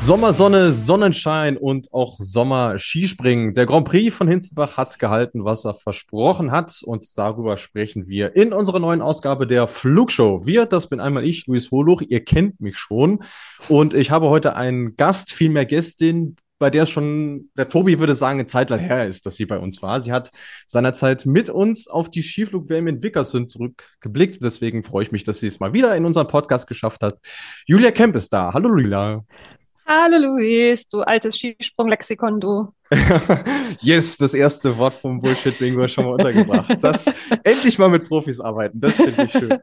[0.00, 3.52] Sommersonne, Sonnenschein und auch Sommer-Skispringen.
[3.54, 6.80] Der Grand Prix von Hinzenbach hat gehalten, was er versprochen hat.
[6.82, 10.46] Und darüber sprechen wir in unserer neuen Ausgabe der Flugshow.
[10.46, 12.02] Wir, das bin einmal ich, Luis Holuch.
[12.08, 13.22] Ihr kennt mich schon.
[13.68, 18.14] Und ich habe heute einen Gast, vielmehr Gästin, bei der es schon, der Tobi würde
[18.14, 20.00] sagen, eine Zeit lang her ist, dass sie bei uns war.
[20.00, 20.30] Sie hat
[20.66, 24.42] seinerzeit mit uns auf die Skiflug-WM in Wickersund zurückgeblickt.
[24.42, 27.18] Deswegen freue ich mich, dass sie es mal wieder in unserem Podcast geschafft hat.
[27.66, 28.52] Julia Kemp ist da.
[28.52, 29.24] Hallo, Julia.
[29.92, 32.72] Hallo Luis, du altes Skisprung-Lexikon, du.
[33.80, 36.78] yes, das erste Wort vom Bullshit-Bingo schon mal untergebracht.
[36.80, 37.06] Das
[37.42, 39.58] endlich mal mit Profis arbeiten, das finde ich schön.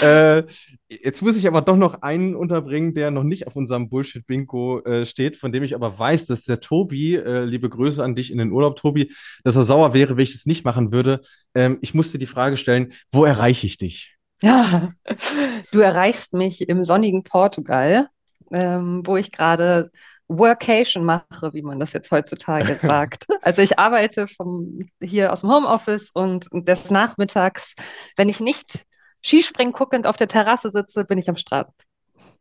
[0.02, 0.44] äh,
[0.88, 5.04] jetzt muss ich aber doch noch einen unterbringen, der noch nicht auf unserem Bullshit-Bingo äh,
[5.04, 8.38] steht, von dem ich aber weiß, dass der Tobi, äh, liebe Grüße an dich in
[8.38, 9.12] den Urlaub, Tobi,
[9.44, 11.20] dass er sauer wäre, wenn ich es nicht machen würde.
[11.54, 14.16] Ähm, ich musste die Frage stellen, wo erreiche ich dich?
[14.40, 14.94] Ja,
[15.70, 18.08] du erreichst mich im sonnigen Portugal
[18.52, 19.90] ähm, wo ich gerade
[20.28, 23.26] Workation mache, wie man das jetzt heutzutage sagt.
[23.42, 27.74] Also ich arbeite vom, hier aus dem Homeoffice und des Nachmittags,
[28.16, 28.84] wenn ich nicht
[29.22, 31.70] Skispringen guckend auf der Terrasse sitze, bin ich am Strand.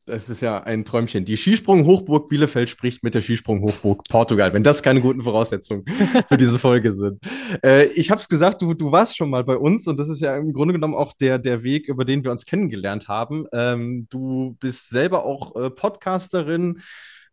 [0.09, 1.23] Das ist ja ein Träumchen.
[1.23, 5.85] Die Skisprung-Hochburg Bielefeld spricht mit der Skisprung-Hochburg Portugal, wenn das keine guten Voraussetzungen
[6.27, 7.19] für diese Folge sind.
[7.63, 10.19] Äh, ich habe es gesagt, du, du warst schon mal bei uns und das ist
[10.21, 13.45] ja im Grunde genommen auch der, der Weg, über den wir uns kennengelernt haben.
[13.53, 16.79] Ähm, du bist selber auch äh, Podcasterin,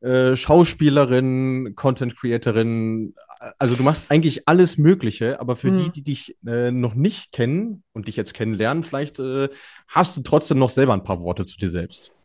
[0.02, 3.14] äh, Schauspielerin, Content Creatorin.
[3.58, 5.78] Also du machst eigentlich alles Mögliche, aber für hm.
[5.78, 9.48] die, die dich äh, noch nicht kennen und dich jetzt kennenlernen, vielleicht äh,
[9.88, 12.15] hast du trotzdem noch selber ein paar Worte zu dir selbst.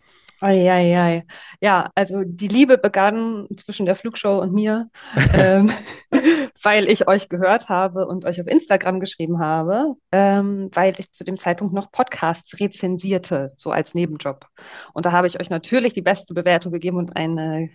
[0.42, 1.24] Eieiei.
[1.62, 4.90] Ja, also die Liebe begann zwischen der Flugshow und mir,
[5.34, 5.72] ähm,
[6.64, 11.24] weil ich euch gehört habe und euch auf Instagram geschrieben habe, ähm, weil ich zu
[11.24, 14.48] dem Zeitpunkt noch Podcasts rezensierte, so als Nebenjob.
[14.94, 17.70] Und da habe ich euch natürlich die beste Bewertung gegeben und eine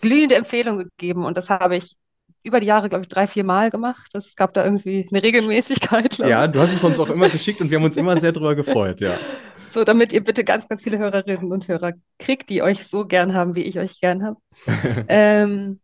[0.00, 1.24] glühende Empfehlung gegeben.
[1.24, 1.96] Und das habe ich
[2.42, 4.08] über die Jahre, glaube ich, drei, vier Mal gemacht.
[4.14, 6.18] Es gab da irgendwie eine Regelmäßigkeit.
[6.18, 8.54] Ja, du hast es uns auch immer geschickt und wir haben uns immer sehr darüber
[8.54, 9.12] gefreut, ja.
[9.70, 13.34] So, damit ihr bitte ganz, ganz viele Hörerinnen und Hörer kriegt, die euch so gern
[13.34, 14.38] haben, wie ich euch gern habe.
[15.08, 15.80] ähm,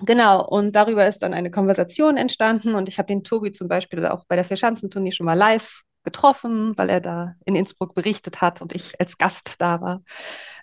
[0.00, 4.06] genau, und darüber ist dann eine Konversation entstanden und ich habe den Tobi zum Beispiel
[4.06, 8.60] auch bei der Vierschanzentournee schon mal live getroffen, weil er da in Innsbruck berichtet hat
[8.60, 10.02] und ich als Gast da war.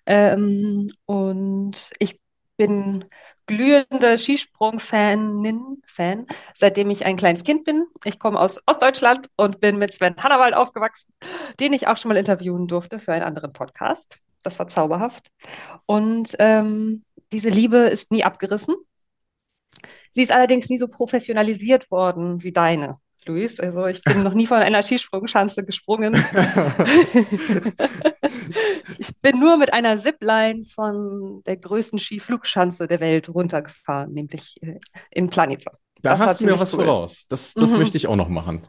[0.05, 2.20] Ähm, und ich
[2.61, 3.05] bin
[3.47, 7.87] glühende Skisprung-Fanin, Fan, seitdem ich ein kleines Kind bin.
[8.03, 11.11] Ich komme aus Ostdeutschland und bin mit Sven Hannawald aufgewachsen,
[11.59, 14.19] den ich auch schon mal interviewen durfte für einen anderen Podcast.
[14.43, 15.31] Das war zauberhaft.
[15.87, 18.75] Und ähm, diese Liebe ist nie abgerissen.
[20.11, 22.99] Sie ist allerdings nie so professionalisiert worden wie deine.
[23.25, 23.59] Luis.
[23.59, 26.13] Also ich bin noch nie von einer Skisprungschanze gesprungen.
[28.97, 34.79] ich bin nur mit einer Zipline von der größten Skiflugschanze der Welt runtergefahren, nämlich äh,
[35.09, 35.71] in Planica.
[36.01, 36.85] Da das hast du mir was cool.
[36.85, 37.25] voraus.
[37.29, 37.77] Das, das mhm.
[37.77, 38.67] möchte ich auch noch machen.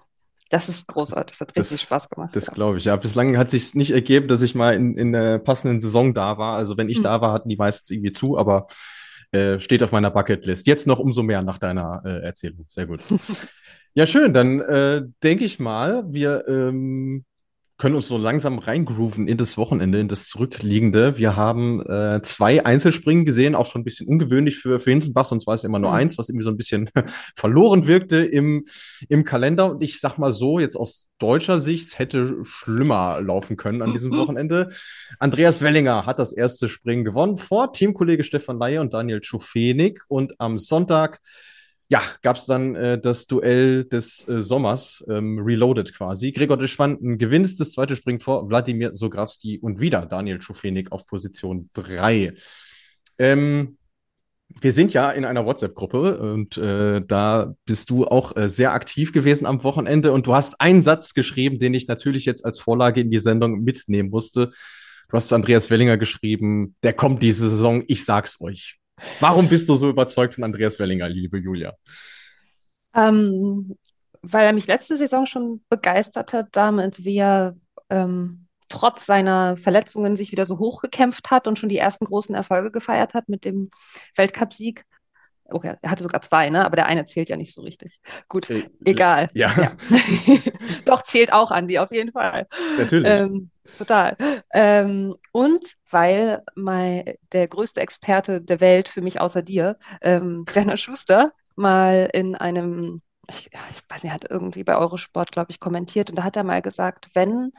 [0.50, 2.36] Das ist großartig, das hat richtig das, Spaß gemacht.
[2.36, 2.52] Das ja.
[2.52, 2.94] glaube ich, ja.
[2.96, 6.58] Bislang hat sich nicht ergeben, dass ich mal in, in der passenden Saison da war.
[6.58, 7.04] Also wenn ich mhm.
[7.04, 8.66] da war, hatten die meistens irgendwie zu, aber
[9.30, 10.66] äh, steht auf meiner Bucketlist.
[10.66, 12.66] Jetzt noch umso mehr nach deiner äh, Erzählung.
[12.68, 13.00] Sehr gut.
[13.94, 14.32] Ja, schön.
[14.32, 17.26] Dann äh, denke ich mal, wir ähm,
[17.82, 21.18] können uns so langsam reingrooven in das Wochenende, in das Zurückliegende.
[21.18, 25.48] Wir haben äh, zwei Einzelspringen gesehen, auch schon ein bisschen ungewöhnlich für, für Hinsenbach, sonst
[25.48, 25.96] war es immer nur mhm.
[25.96, 26.90] eins, was irgendwie so ein bisschen
[27.34, 28.66] verloren wirkte im,
[29.08, 29.68] im Kalender.
[29.68, 34.12] Und ich sag mal so, jetzt aus deutscher Sicht, hätte schlimmer laufen können an diesem
[34.12, 34.16] mhm.
[34.18, 34.68] Wochenende.
[35.18, 40.02] Andreas Wellinger hat das erste Springen gewonnen vor Teamkollege Stefan Laie und Daniel Schufenig.
[40.06, 41.20] Und am Sonntag
[41.92, 46.32] ja, gab es dann äh, das Duell des äh, Sommers, ähm, Reloaded quasi.
[46.32, 51.06] Gregor de Schwanden gewinnt das zweite Springen vor Wladimir Sograwski und wieder Daniel Schufenig auf
[51.06, 52.32] Position 3.
[53.18, 53.76] Ähm,
[54.62, 59.12] wir sind ja in einer WhatsApp-Gruppe und äh, da bist du auch äh, sehr aktiv
[59.12, 63.02] gewesen am Wochenende und du hast einen Satz geschrieben, den ich natürlich jetzt als Vorlage
[63.02, 64.50] in die Sendung mitnehmen musste.
[65.10, 68.78] Du hast Andreas Wellinger geschrieben, der kommt diese Saison, ich sag's euch.
[69.20, 71.74] Warum bist du so überzeugt von Andreas Wellinger, liebe Julia?
[72.94, 73.76] Ähm,
[74.22, 77.56] weil er mich letzte Saison schon begeistert hat, damit wie er
[77.90, 82.70] ähm, trotz seiner Verletzungen sich wieder so hochgekämpft hat und schon die ersten großen Erfolge
[82.70, 83.70] gefeiert hat mit dem
[84.16, 84.84] Weltcupsieg.
[85.44, 86.64] Okay, er hatte sogar zwei, ne?
[86.64, 88.00] Aber der eine zählt ja nicht so richtig.
[88.28, 89.28] Gut, äh, egal.
[89.34, 89.52] Ja.
[89.60, 89.72] ja.
[90.86, 92.46] Doch, zählt auch an die, auf jeden Fall.
[92.78, 93.06] Natürlich.
[93.06, 94.16] Ähm, total.
[94.52, 100.76] Ähm, und weil mein, der größte Experte der Welt für mich außer dir, ähm, Werner
[100.76, 106.10] Schuster, mal in einem, ich, ich weiß nicht, hat irgendwie bei Eurosport, glaube ich, kommentiert
[106.10, 107.52] und da hat er mal gesagt, wenn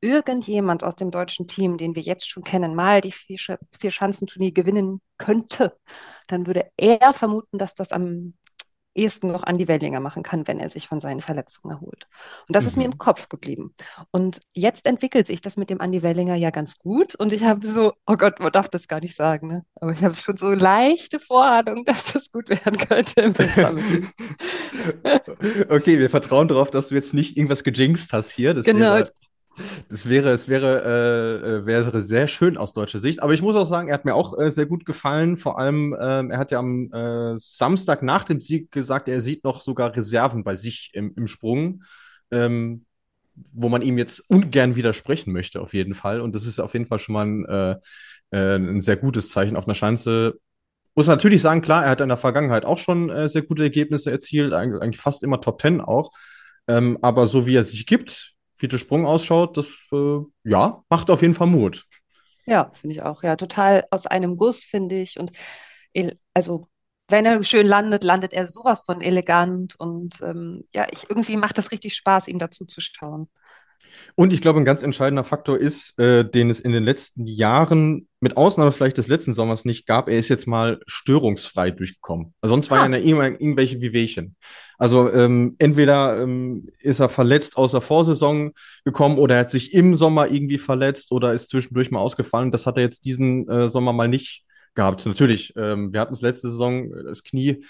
[0.00, 4.52] irgendjemand aus dem deutschen Team, den wir jetzt schon kennen, mal die vier, vier Schanzenturnier
[4.52, 5.76] gewinnen könnte,
[6.28, 8.34] dann würde er vermuten, dass das am
[8.98, 12.06] ehesten noch Andi Wellinger machen kann, wenn er sich von seinen Verletzungen erholt.
[12.46, 12.68] Und das mhm.
[12.68, 12.98] ist mir im mhm.
[12.98, 13.74] Kopf geblieben.
[14.10, 17.14] Und jetzt entwickelt sich das mit dem Andi Wellinger ja ganz gut.
[17.14, 19.64] Und ich habe so, oh Gott, man darf das gar nicht sagen, ne?
[19.76, 23.34] aber ich habe schon so leichte Vorahnung, dass das gut werden könnte im
[25.68, 28.54] okay, wir vertrauen darauf, dass du jetzt nicht irgendwas gejinxt hast hier.
[28.58, 28.94] Das genau.
[28.94, 29.12] Wäre
[29.88, 33.22] das wäre, es wäre, äh, äh, wäre sehr schön aus deutscher Sicht.
[33.22, 35.36] Aber ich muss auch sagen, er hat mir auch äh, sehr gut gefallen.
[35.36, 39.44] Vor allem, ähm, er hat ja am äh, Samstag nach dem Sieg gesagt, er sieht
[39.44, 41.82] noch sogar Reserven bei sich im, im Sprung,
[42.30, 42.84] ähm,
[43.52, 46.20] wo man ihm jetzt ungern widersprechen möchte, auf jeden Fall.
[46.20, 47.76] Und das ist auf jeden Fall schon mal ein, äh,
[48.30, 49.56] äh, ein sehr gutes Zeichen.
[49.56, 50.38] Auf einer Schanze
[50.94, 54.10] muss man natürlich sagen, klar, er hat in der Vergangenheit auch schon sehr gute Ergebnisse
[54.10, 56.10] erzielt, eigentlich fast immer Top Ten auch.
[56.66, 61.22] Ähm, aber so wie er sich gibt, Fiete Sprung ausschaut, das äh, ja, macht auf
[61.22, 61.86] jeden Fall Mut.
[62.44, 63.22] Ja, finde ich auch.
[63.22, 65.18] Ja, total aus einem Guss, finde ich.
[65.18, 65.32] Und
[66.34, 66.68] also,
[67.08, 69.76] wenn er schön landet, landet er sowas von elegant.
[69.78, 73.28] Und ähm, ja, ich, irgendwie macht das richtig Spaß, ihm dazu zu schauen.
[74.14, 78.08] Und ich glaube, ein ganz entscheidender Faktor ist, äh, den es in den letzten Jahren,
[78.20, 82.34] mit Ausnahme vielleicht des letzten Sommers nicht gab, er ist jetzt mal störungsfrei durchgekommen.
[82.40, 82.76] Also sonst ah.
[82.76, 84.36] waren ja immer irgendwelche Wehwehchen.
[84.76, 88.52] Also ähm, entweder ähm, ist er verletzt aus der Vorsaison
[88.84, 92.50] gekommen oder er hat sich im Sommer irgendwie verletzt oder ist zwischendurch mal ausgefallen.
[92.50, 94.44] Das hat er jetzt diesen äh, Sommer mal nicht
[94.74, 95.06] gehabt.
[95.06, 97.64] Natürlich, ähm, wir hatten es letzte Saison, das Knie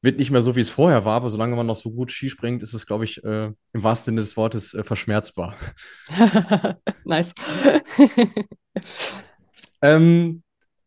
[0.00, 2.30] wird nicht mehr so, wie es vorher war, aber solange man noch so gut Ski
[2.30, 5.54] springt, ist es, glaube ich, äh, im wahrsten Sinne des Wortes äh, verschmerzbar.
[7.04, 7.32] nice.
[9.82, 10.42] ähm,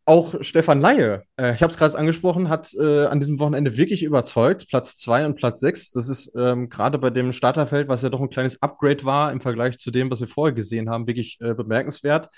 [0.06, 4.04] auch Stefan Laie, äh, ich habe es gerade angesprochen, hat äh, an diesem Wochenende wirklich
[4.04, 4.68] überzeugt.
[4.70, 5.92] Platz 2 und Platz 6.
[5.92, 9.42] Das ist ähm, gerade bei dem Starterfeld, was ja doch ein kleines Upgrade war im
[9.42, 12.30] Vergleich zu dem, was wir vorher gesehen haben, wirklich äh, bemerkenswert.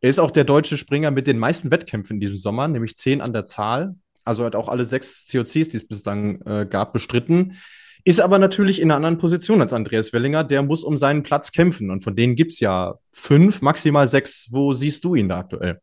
[0.00, 3.20] Er ist auch der deutsche Springer mit den meisten Wettkämpfen in diesem Sommer, nämlich zehn
[3.20, 3.96] an der Zahl
[4.28, 7.56] also hat auch alle sechs COCs, die es bislang äh, gab, bestritten.
[8.04, 10.44] Ist aber natürlich in einer anderen Position als Andreas Wellinger.
[10.44, 11.90] Der muss um seinen Platz kämpfen.
[11.90, 14.48] Und von denen gibt es ja fünf, maximal sechs.
[14.50, 15.80] Wo siehst du ihn da aktuell?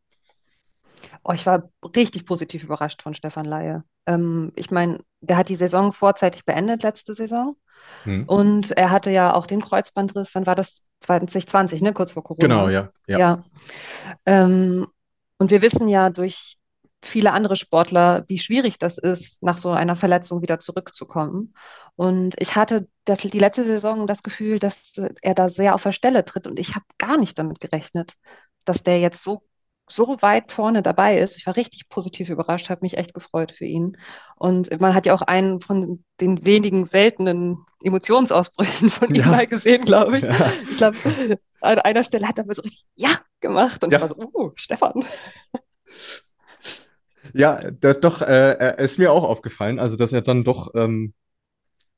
[1.22, 3.84] Oh, ich war richtig positiv überrascht von Stefan Laie.
[4.06, 7.56] Ähm, ich meine, der hat die Saison vorzeitig beendet, letzte Saison.
[8.04, 8.24] Hm.
[8.24, 10.82] Und er hatte ja auch den Kreuzbandriss, wann war das?
[11.00, 11.92] 2020, ne?
[11.92, 12.42] Kurz vor Corona.
[12.42, 12.88] Genau, ja.
[13.06, 13.18] Ja.
[13.18, 13.44] ja.
[14.24, 14.86] Ähm,
[15.38, 16.56] und wir wissen ja durch
[17.06, 21.54] viele andere Sportler, wie schwierig das ist, nach so einer Verletzung wieder zurückzukommen.
[21.96, 25.92] Und ich hatte das, die letzte Saison das Gefühl, dass er da sehr auf der
[25.92, 26.46] Stelle tritt.
[26.46, 28.12] Und ich habe gar nicht damit gerechnet,
[28.64, 29.42] dass der jetzt so,
[29.88, 31.36] so weit vorne dabei ist.
[31.36, 33.96] Ich war richtig positiv überrascht, habe mich echt gefreut für ihn.
[34.36, 39.84] Und man hat ja auch einen von den wenigen seltenen Emotionsausbrüchen von ihm mal gesehen,
[39.84, 40.24] glaube ich.
[40.24, 40.52] Ja.
[40.68, 40.98] Ich glaube,
[41.60, 43.10] an einer Stelle hat er so richtig Ja
[43.40, 43.82] gemacht.
[43.84, 43.98] Und ja.
[43.98, 45.04] ich war so, oh, Stefan.
[47.36, 51.12] Ja, doch, äh, ist mir auch aufgefallen, also dass er dann doch ähm,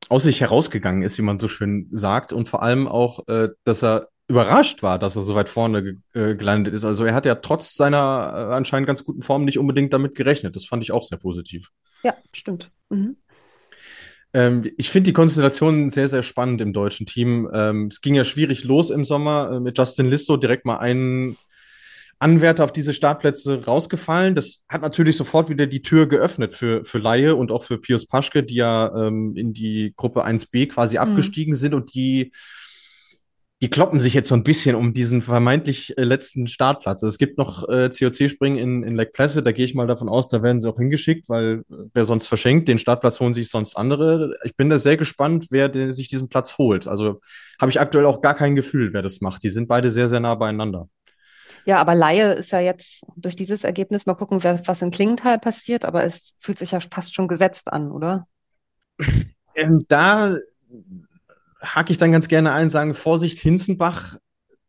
[0.08, 3.84] aus sich herausgegangen ist, wie man so schön sagt, und vor allem auch, äh, dass
[3.84, 6.84] er überrascht war, dass er so weit vorne äh, gelandet ist.
[6.84, 10.56] Also er hat ja trotz seiner äh, anscheinend ganz guten Form nicht unbedingt damit gerechnet.
[10.56, 11.70] Das fand ich auch sehr positiv.
[12.02, 12.70] Ja, stimmt.
[12.90, 13.16] Mhm.
[14.34, 17.48] Ähm, ich finde die Konstellation sehr, sehr spannend im deutschen Team.
[17.54, 21.38] Ähm, es ging ja schwierig los im Sommer äh, mit Justin Listo direkt mal einen
[22.18, 24.34] Anwärter auf diese Startplätze rausgefallen.
[24.34, 28.06] Das hat natürlich sofort wieder die Tür geöffnet für, für Laie und auch für Pius
[28.06, 31.02] Paschke, die ja ähm, in die Gruppe 1b quasi mhm.
[31.02, 32.32] abgestiegen sind und die,
[33.60, 37.04] die kloppen sich jetzt so ein bisschen um diesen vermeintlich äh, letzten Startplatz.
[37.04, 40.08] Also es gibt noch äh, COC-Springen in, in Lake Placid, da gehe ich mal davon
[40.08, 43.48] aus, da werden sie auch hingeschickt, weil äh, wer sonst verschenkt, den Startplatz holen sich
[43.48, 44.34] sonst andere.
[44.42, 46.88] Ich bin da sehr gespannt, wer der, sich diesen Platz holt.
[46.88, 47.20] Also
[47.60, 49.44] habe ich aktuell auch gar kein Gefühl, wer das macht.
[49.44, 50.88] Die sind beide sehr, sehr nah beieinander.
[51.68, 55.84] Ja, aber Laie ist ja jetzt durch dieses Ergebnis mal gucken, was in Klingenthal passiert,
[55.84, 58.26] aber es fühlt sich ja fast schon gesetzt an, oder?
[59.54, 60.36] Ähm, da
[61.60, 64.16] hake ich dann ganz gerne ein, sagen, Vorsicht, Hinzenbach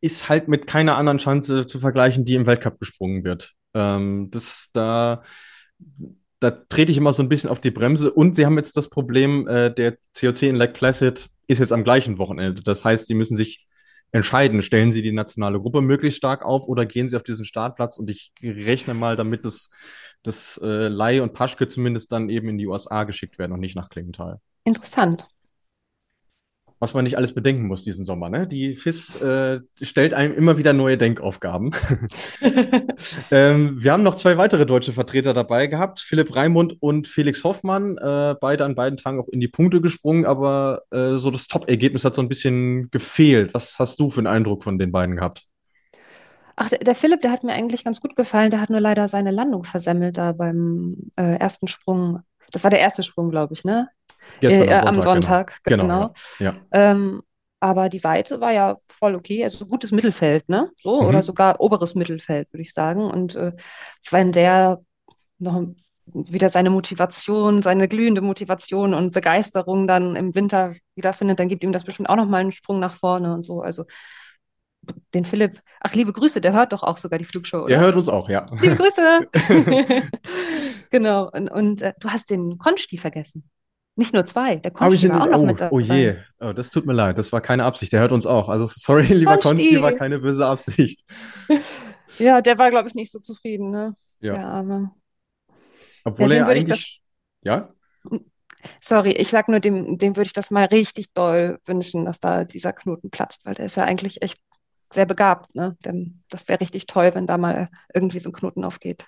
[0.01, 3.53] ist halt mit keiner anderen Chance zu vergleichen, die im Weltcup gesprungen wird.
[3.75, 5.22] Ähm, das da,
[6.39, 8.89] da trete ich immer so ein bisschen auf die Bremse und sie haben jetzt das
[8.89, 12.63] Problem, äh, der COC in Lake Placid ist jetzt am gleichen Wochenende.
[12.63, 13.69] Das heißt, sie müssen sich
[14.12, 17.98] entscheiden, stellen sie die nationale Gruppe möglichst stark auf oder gehen sie auf diesen Startplatz
[17.98, 19.70] und ich rechne mal damit, dass,
[20.24, 23.75] dass äh, Lai und Paschke zumindest dann eben in die USA geschickt werden und nicht
[23.75, 24.39] nach Klingenthal.
[24.63, 25.28] Interessant
[26.79, 28.29] was man nicht alles bedenken muss diesen Sommer.
[28.29, 28.48] Ne?
[28.48, 31.71] Die FIS äh, stellt einem immer wieder neue Denkaufgaben.
[33.31, 37.98] ähm, wir haben noch zwei weitere deutsche Vertreter dabei gehabt, Philipp Raimund und Felix Hoffmann,
[37.98, 42.05] äh, beide an beiden Tagen auch in die Punkte gesprungen, aber äh, so das Top-Ergebnis
[42.05, 43.53] hat so ein bisschen gefehlt.
[43.53, 45.45] Was hast du für einen Eindruck von den beiden gehabt?
[46.62, 48.51] Ach, der, der Philipp, der hat mir eigentlich ganz gut gefallen.
[48.51, 52.19] Der hat nur leider seine Landung versemmelt da beim äh, ersten Sprung.
[52.51, 53.89] Das war der erste Sprung, glaube ich, ne?
[54.41, 55.84] Gestern äh, am am Sonntag, Sonntag, genau.
[55.84, 56.13] genau.
[56.38, 56.56] Genau, ja.
[56.72, 57.22] Ähm,
[57.62, 60.72] aber die Weite war ja voll okay, also gutes Mittelfeld, ne?
[60.77, 61.08] So, Mhm.
[61.08, 63.01] oder sogar oberes Mittelfeld, würde ich sagen.
[63.10, 63.51] Und äh,
[64.12, 64.82] wenn der
[65.39, 65.63] noch
[66.06, 71.72] wieder seine Motivation, seine glühende Motivation und Begeisterung dann im Winter wiederfindet, dann gibt ihm
[71.72, 73.62] das bestimmt auch nochmal einen Sprung nach vorne und so.
[73.62, 73.86] Also
[75.13, 77.79] den Philipp, ach, liebe Grüße, der hört doch auch sogar die Flugshow, Er oder?
[77.79, 78.45] hört uns auch, ja.
[78.62, 79.27] Liebe Grüße!
[80.91, 83.48] Genau, und, und äh, du hast den Konsti vergessen.
[83.95, 85.71] Nicht nur zwei, der Konsti war auch noch Oh, mit dabei.
[85.75, 87.17] oh je, oh, das tut mir leid.
[87.17, 87.91] Das war keine Absicht.
[87.93, 88.50] Der hört uns auch.
[88.50, 89.50] Also sorry, lieber Konsti.
[89.50, 91.03] Konsti, war keine böse Absicht.
[92.17, 93.95] Ja, der war, glaube ich, nicht so zufrieden, ne?
[94.19, 94.33] Ja.
[94.33, 94.91] Der Arme.
[96.05, 97.01] Obwohl Ja, er eigentlich,
[97.43, 97.69] ja,
[98.81, 102.43] Sorry, ich sag nur, dem, dem würde ich das mal richtig doll wünschen, dass da
[102.43, 104.39] dieser Knoten platzt, weil der ist ja eigentlich echt
[104.91, 105.77] sehr begabt, ne?
[105.86, 109.05] Denn das wäre richtig toll, wenn da mal irgendwie so ein Knoten aufgeht.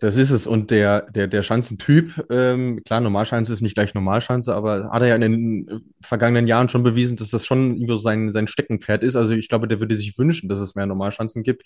[0.00, 0.46] das ist es.
[0.46, 5.08] Und der, der, der Schanzentyp, ähm, klar, Normalschanze ist nicht gleich Normalschanze, aber hat er
[5.08, 9.02] ja in den äh, vergangenen Jahren schon bewiesen, dass das schon so sein, sein Steckenpferd
[9.02, 9.16] ist.
[9.16, 11.64] Also ich glaube, der würde sich wünschen, dass es mehr Normalschanzen gibt.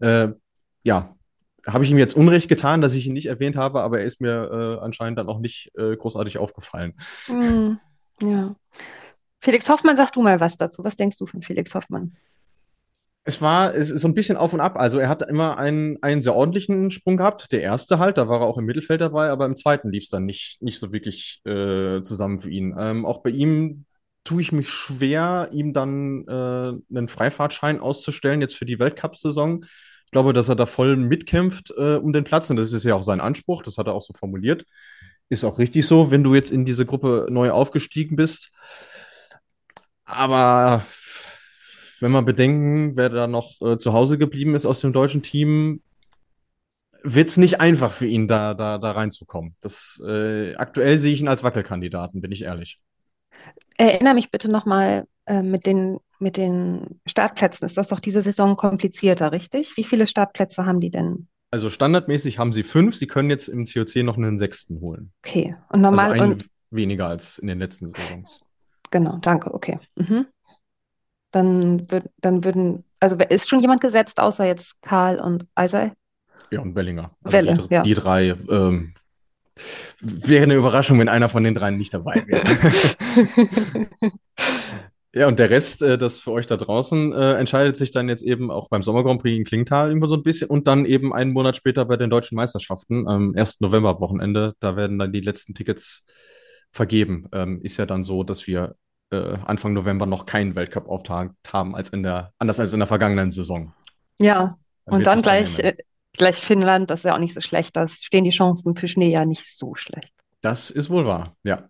[0.00, 0.28] Äh,
[0.84, 1.16] ja,
[1.66, 4.20] habe ich ihm jetzt Unrecht getan, dass ich ihn nicht erwähnt habe, aber er ist
[4.20, 6.94] mir äh, anscheinend dann auch nicht äh, großartig aufgefallen.
[7.26, 7.78] Hm,
[8.22, 8.54] ja.
[9.40, 10.84] Felix Hoffmann, sag du mal was dazu.
[10.84, 12.16] Was denkst du von Felix Hoffmann?
[13.28, 14.78] Es war es ist so ein bisschen auf und ab.
[14.78, 17.52] Also er hat immer einen, einen sehr ordentlichen Sprung gehabt.
[17.52, 20.08] Der erste halt, da war er auch im Mittelfeld dabei, aber im zweiten lief es
[20.08, 22.74] dann nicht, nicht so wirklich äh, zusammen für ihn.
[22.78, 23.84] Ähm, auch bei ihm
[24.24, 29.62] tue ich mich schwer, ihm dann äh, einen Freifahrtschein auszustellen, jetzt für die Weltcup-Saison.
[30.06, 32.94] Ich glaube, dass er da voll mitkämpft äh, um den Platz und das ist ja
[32.94, 34.64] auch sein Anspruch, das hat er auch so formuliert.
[35.28, 38.48] Ist auch richtig so, wenn du jetzt in diese Gruppe neu aufgestiegen bist.
[40.06, 40.86] Aber
[42.00, 45.82] wenn wir bedenken, wer da noch äh, zu Hause geblieben ist aus dem deutschen Team,
[47.02, 49.54] wird es nicht einfach für ihn, da, da, da reinzukommen.
[49.60, 52.80] Das, äh, aktuell sehe ich ihn als Wackelkandidaten, bin ich ehrlich.
[53.76, 57.64] Erinnere mich bitte nochmal äh, mit den, mit den Startplätzen.
[57.66, 59.76] Ist das doch diese Saison komplizierter, richtig?
[59.76, 61.28] Wie viele Startplätze haben die denn?
[61.50, 65.12] Also standardmäßig haben sie fünf, sie können jetzt im COC noch einen sechsten holen.
[65.24, 65.56] Okay.
[65.70, 68.40] Und Also normal einen und weniger als in den letzten Saisons.
[68.90, 69.78] genau, danke, okay.
[69.96, 70.26] Mhm.
[71.30, 75.92] Dann, würd, dann würden, also ist schon jemand gesetzt, außer jetzt Karl und Eisei?
[76.50, 77.10] Ja, und Wellinger.
[77.22, 77.82] Also Welle, die, ja.
[77.82, 78.34] die drei.
[78.50, 78.94] Ähm,
[80.00, 83.06] wäre eine Überraschung, wenn einer von den dreien nicht dabei wäre.
[85.14, 88.22] Ja, und der Rest, äh, das für euch da draußen, äh, entscheidet sich dann jetzt
[88.22, 91.14] eben auch beim Sommer Grand Prix in Klingenthal irgendwo so ein bisschen und dann eben
[91.14, 93.60] einen Monat später bei den deutschen Meisterschaften, am 1.
[93.60, 94.54] November-Wochenende.
[94.60, 96.04] Da werden dann die letzten Tickets
[96.70, 97.26] vergeben.
[97.32, 98.76] Ähm, ist ja dann so, dass wir
[99.10, 103.30] äh, Anfang November noch keinen Weltcup-Auftakt haben, als in der, anders als in der vergangenen
[103.30, 103.72] Saison.
[104.18, 105.76] Ja, Dann und dann gleich, äh,
[106.12, 107.76] gleich Finnland, das ist ja auch nicht so schlecht.
[107.76, 110.12] Da stehen die Chancen für Schnee ja nicht so schlecht.
[110.40, 111.68] Das ist wohl wahr, ja.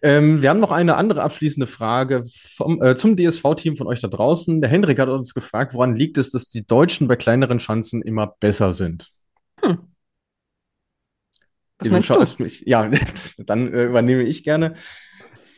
[0.00, 2.22] Ähm, wir haben noch eine andere abschließende Frage
[2.54, 4.60] vom, äh, zum DSV-Team von euch da draußen.
[4.60, 8.34] Der Hendrik hat uns gefragt, woran liegt es, dass die Deutschen bei kleineren Schanzen immer
[8.38, 9.10] besser sind?
[9.60, 9.78] Hm.
[11.78, 12.14] Was Du meinst du?
[12.14, 12.90] schaust mich, ja,
[13.38, 14.74] dann äh, übernehme ich gerne.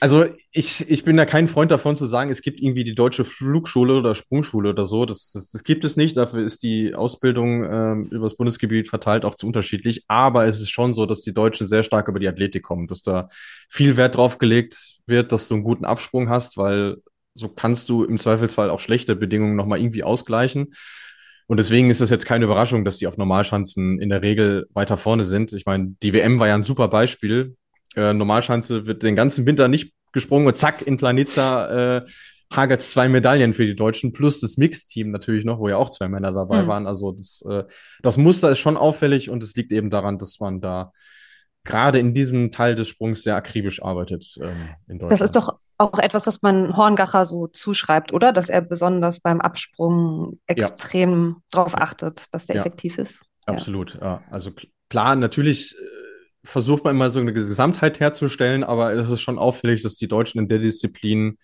[0.01, 3.25] Also ich, ich bin da kein Freund davon zu sagen, es gibt irgendwie die deutsche
[3.25, 5.07] Flugschule oder Sprungschule oder so.
[5.07, 6.17] Das, das, das gibt es nicht.
[6.17, 10.05] Dafür ist die Ausbildung ähm, über das Bundesgebiet verteilt auch zu unterschiedlich.
[10.07, 13.03] Aber es ist schon so, dass die Deutschen sehr stark über die Athletik kommen, dass
[13.03, 13.29] da
[13.69, 16.99] viel Wert drauf gelegt wird, dass du einen guten Absprung hast, weil
[17.35, 20.75] so kannst du im Zweifelsfall auch schlechte Bedingungen nochmal irgendwie ausgleichen.
[21.49, 24.97] Und deswegen ist es jetzt keine Überraschung, dass die auf Normalschanzen in der Regel weiter
[24.97, 25.53] vorne sind.
[25.53, 27.57] Ich meine, die WM war ja ein super Beispiel.
[27.99, 32.07] Äh, Normalschanze wird den ganzen Winter nicht gesprungen und zack, in Planica äh,
[32.53, 36.09] hagert zwei Medaillen für die Deutschen, plus das Mixteam natürlich noch, wo ja auch zwei
[36.09, 36.67] Männer dabei Mhm.
[36.69, 36.87] waren.
[36.87, 37.65] Also das, äh,
[38.03, 40.93] das Muster ist schon auffällig und es liegt eben daran, dass man da
[41.65, 45.13] gerade in diesem Teil des Sprungs sehr akribisch arbeitet ähm, in Deutschland.
[45.13, 48.33] Das ist doch auch etwas, was man Horngacher so zuschreibt, oder?
[48.33, 52.63] Dass er besonders beim Absprung extrem darauf achtet, dass der Ja.
[52.63, 53.19] effektiv ist.
[53.45, 54.23] Absolut, ja.
[54.31, 55.98] Also kl- klar, natürlich äh,
[56.45, 60.39] versucht man immer so eine Gesamtheit herzustellen, aber es ist schon auffällig, dass die Deutschen
[60.39, 61.39] in der Disziplin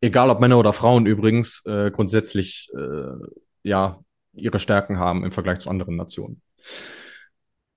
[0.00, 3.28] egal ob Männer oder Frauen übrigens, äh, grundsätzlich äh,
[3.62, 4.00] ja
[4.32, 6.42] ihre Stärken haben im Vergleich zu anderen Nationen.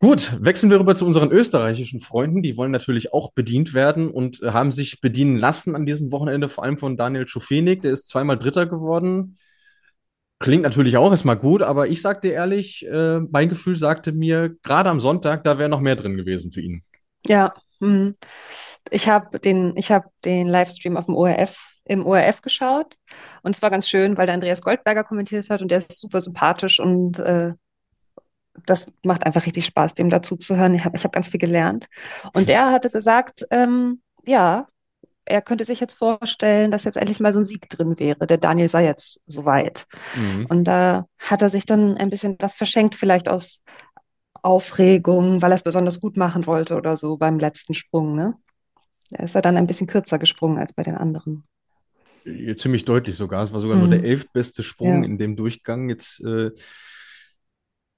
[0.01, 2.41] Gut, wechseln wir rüber zu unseren österreichischen Freunden.
[2.41, 6.63] Die wollen natürlich auch bedient werden und haben sich bedienen lassen an diesem Wochenende, vor
[6.63, 7.81] allem von Daniel Schufenig.
[7.81, 9.37] Der ist zweimal Dritter geworden.
[10.39, 14.55] Klingt natürlich auch erstmal gut, aber ich sag dir ehrlich, äh, mein Gefühl sagte mir,
[14.63, 16.81] gerade am Sonntag, da wäre noch mehr drin gewesen für ihn.
[17.27, 18.15] Ja, hm.
[18.89, 22.95] ich habe den, ich hab den Livestream auf dem ORF, im ORF geschaut
[23.41, 26.21] und es war ganz schön, weil der Andreas Goldberger kommentiert hat und der ist super
[26.21, 27.53] sympathisch und äh,
[28.65, 30.73] das macht einfach richtig Spaß, dem dazu zu hören.
[30.75, 31.87] Ich habe ich hab ganz viel gelernt.
[32.33, 34.67] Und der hatte gesagt, ähm, ja,
[35.29, 38.25] er könnte sich jetzt vorstellen, dass jetzt endlich mal so ein Sieg drin wäre.
[38.25, 39.85] Der Daniel sei jetzt soweit.
[40.15, 40.47] Mhm.
[40.47, 43.61] Und da hat er sich dann ein bisschen was verschenkt, vielleicht aus
[44.41, 48.15] Aufregung, weil er es besonders gut machen wollte oder so beim letzten Sprung.
[48.15, 48.35] Ne?
[49.11, 51.43] Da ist er dann ein bisschen kürzer gesprungen als bei den anderen.
[52.57, 53.43] Ziemlich deutlich sogar.
[53.43, 53.83] Es war sogar mhm.
[53.83, 55.09] nur der elftbeste Sprung ja.
[55.09, 55.89] in dem Durchgang.
[55.89, 56.51] Jetzt äh,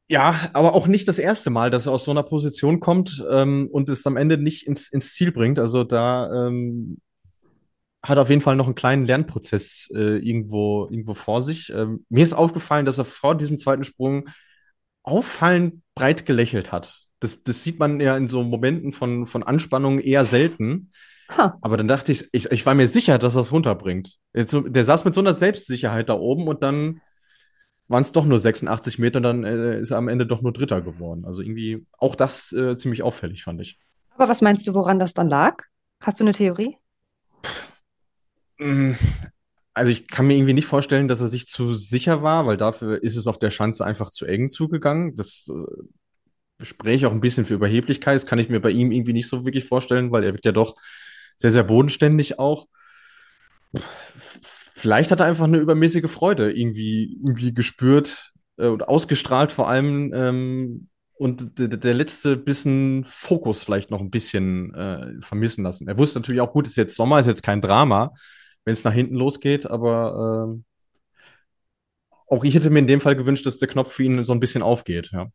[0.09, 3.69] ja, aber auch nicht das erste Mal, dass er aus so einer Position kommt ähm,
[3.71, 5.57] und es am Ende nicht ins, ins Ziel bringt.
[5.57, 6.97] Also da ähm,
[8.03, 11.71] hat auf jeden Fall noch einen kleinen Lernprozess äh, irgendwo, irgendwo vor sich.
[11.73, 14.29] Ähm, mir ist aufgefallen, dass er vor diesem zweiten Sprung
[15.03, 17.01] auffallend breit gelächelt hat.
[17.19, 20.91] Das, das sieht man ja in so Momenten von, von Anspannung eher selten.
[21.37, 21.51] Huh.
[21.61, 24.17] Aber dann dachte ich, ich, ich war mir sicher, dass er es runterbringt.
[24.33, 27.01] Jetzt, der saß mit so einer Selbstsicherheit da oben und dann
[27.87, 30.81] waren es doch nur 86 Meter, dann äh, ist er am Ende doch nur Dritter
[30.81, 31.25] geworden.
[31.25, 33.79] Also irgendwie auch das äh, ziemlich auffällig, fand ich.
[34.15, 35.63] Aber was meinst du, woran das dann lag?
[35.99, 36.77] Hast du eine Theorie?
[37.43, 37.47] Mm,
[39.73, 43.01] also ich kann mir irgendwie nicht vorstellen, dass er sich zu sicher war, weil dafür
[43.01, 45.15] ist es auf der Schanze einfach zu eng zugegangen.
[45.15, 48.15] Das äh, spreche auch ein bisschen für Überheblichkeit.
[48.15, 50.51] Das kann ich mir bei ihm irgendwie nicht so wirklich vorstellen, weil er wird ja
[50.51, 50.75] doch
[51.37, 52.67] sehr, sehr bodenständig auch
[54.81, 60.11] vielleicht hat er einfach eine übermäßige Freude irgendwie, irgendwie gespürt äh, und ausgestrahlt vor allem.
[60.13, 65.87] Ähm, und der letzte bisschen Fokus vielleicht noch ein bisschen äh, vermissen lassen.
[65.87, 68.15] Er wusste natürlich auch, gut, ist jetzt Sommer, ist jetzt kein Drama,
[68.65, 70.61] wenn es nach hinten losgeht, aber äh,
[72.27, 74.39] auch ich hätte mir in dem Fall gewünscht, dass der Knopf für ihn so ein
[74.39, 75.27] bisschen aufgeht, ja.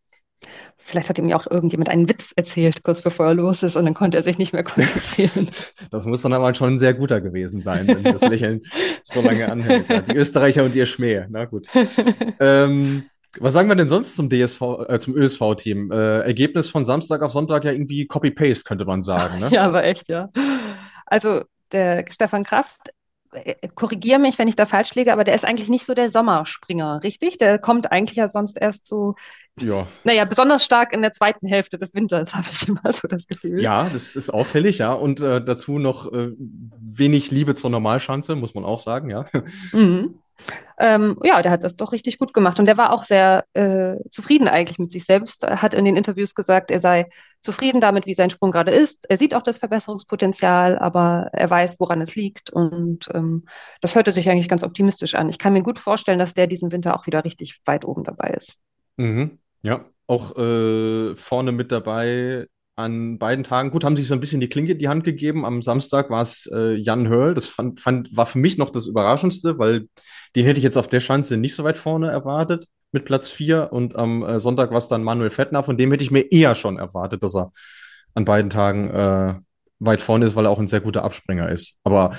[0.79, 3.85] Vielleicht hat ihm ja auch irgendjemand einen Witz erzählt, kurz bevor er los ist, und
[3.87, 5.49] dann konnte er sich nicht mehr konzentrieren.
[5.91, 8.63] Das muss dann aber schon sehr guter gewesen sein, wenn das Lächeln
[9.03, 9.89] so lange anhält.
[9.89, 11.27] Ja, die Österreicher und ihr Schmäh.
[11.29, 11.67] Na gut.
[12.41, 13.05] ähm,
[13.41, 15.91] was sagen wir denn sonst zum DSV, äh, zum ÖSV-Team?
[15.91, 19.41] Äh, Ergebnis von Samstag auf Sonntag ja irgendwie Copy-Paste, könnte man sagen.
[19.41, 19.49] Ne?
[19.51, 20.31] Ja, aber echt, ja.
[21.05, 22.93] Also der Stefan Kraft
[23.75, 27.03] korrigiere mich, wenn ich da falsch liege, aber der ist eigentlich nicht so der Sommerspringer,
[27.03, 27.39] richtig?
[27.39, 29.15] Der kommt eigentlich ja sonst erst so,
[29.61, 29.87] ja.
[30.05, 33.63] naja, besonders stark in der zweiten Hälfte des Winters, habe ich immer so das Gefühl.
[33.63, 34.93] Ja, das ist auffällig, ja.
[34.93, 39.25] Und äh, dazu noch äh, wenig Liebe zur Normalschanze, muss man auch sagen, ja.
[39.73, 40.19] Mhm.
[40.79, 42.59] Ähm, ja, der hat das doch richtig gut gemacht.
[42.59, 45.45] Und der war auch sehr äh, zufrieden eigentlich mit sich selbst.
[45.45, 47.09] Er hat in den Interviews gesagt, er sei
[47.41, 49.07] zufrieden damit, wie sein Sprung gerade ist.
[49.09, 52.51] Er sieht auch das Verbesserungspotenzial, aber er weiß, woran es liegt.
[52.51, 53.47] Und ähm,
[53.81, 55.29] das hörte sich eigentlich ganz optimistisch an.
[55.29, 58.31] Ich kann mir gut vorstellen, dass der diesen Winter auch wieder richtig weit oben dabei
[58.31, 58.55] ist.
[58.97, 59.39] Mhm.
[59.63, 62.47] Ja, auch äh, vorne mit dabei
[62.77, 65.47] an beiden Tagen, gut, haben sich so ein bisschen die Klinke in die Hand gegeben.
[65.47, 67.33] Am Samstag war es äh, Jan Hörl.
[67.33, 69.89] Das fand, fand, war für mich noch das Überraschendste, weil
[70.37, 73.73] den hätte ich jetzt auf der Schanze nicht so weit vorne erwartet mit Platz 4.
[73.73, 75.63] Und am äh, Sonntag war es dann Manuel Fettner.
[75.63, 77.51] Von dem hätte ich mir eher schon erwartet, dass er
[78.15, 79.35] an beiden Tagen äh,
[79.79, 81.79] weit vorne ist, weil er auch ein sehr guter Abspringer ist.
[81.83, 82.13] Aber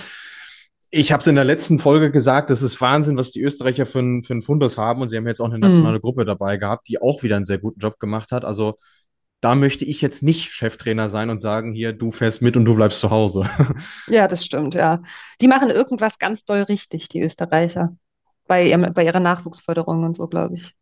[0.89, 4.01] ich habe es in der letzten Folge gesagt, das ist Wahnsinn, was die Österreicher für,
[4.23, 5.03] für einen Fundus haben.
[5.03, 6.01] Und sie haben jetzt auch eine nationale mhm.
[6.01, 8.43] Gruppe dabei gehabt, die auch wieder einen sehr guten Job gemacht hat.
[8.43, 8.77] Also
[9.41, 12.75] da möchte ich jetzt nicht Cheftrainer sein und sagen, hier, du fährst mit und du
[12.75, 13.43] bleibst zu Hause.
[14.07, 15.01] Ja, das stimmt, ja.
[15.41, 17.95] Die machen irgendwas ganz doll richtig, die Österreicher.
[18.47, 20.73] Bei, ihrem, bei ihrer Nachwuchsförderung und so, glaube ich.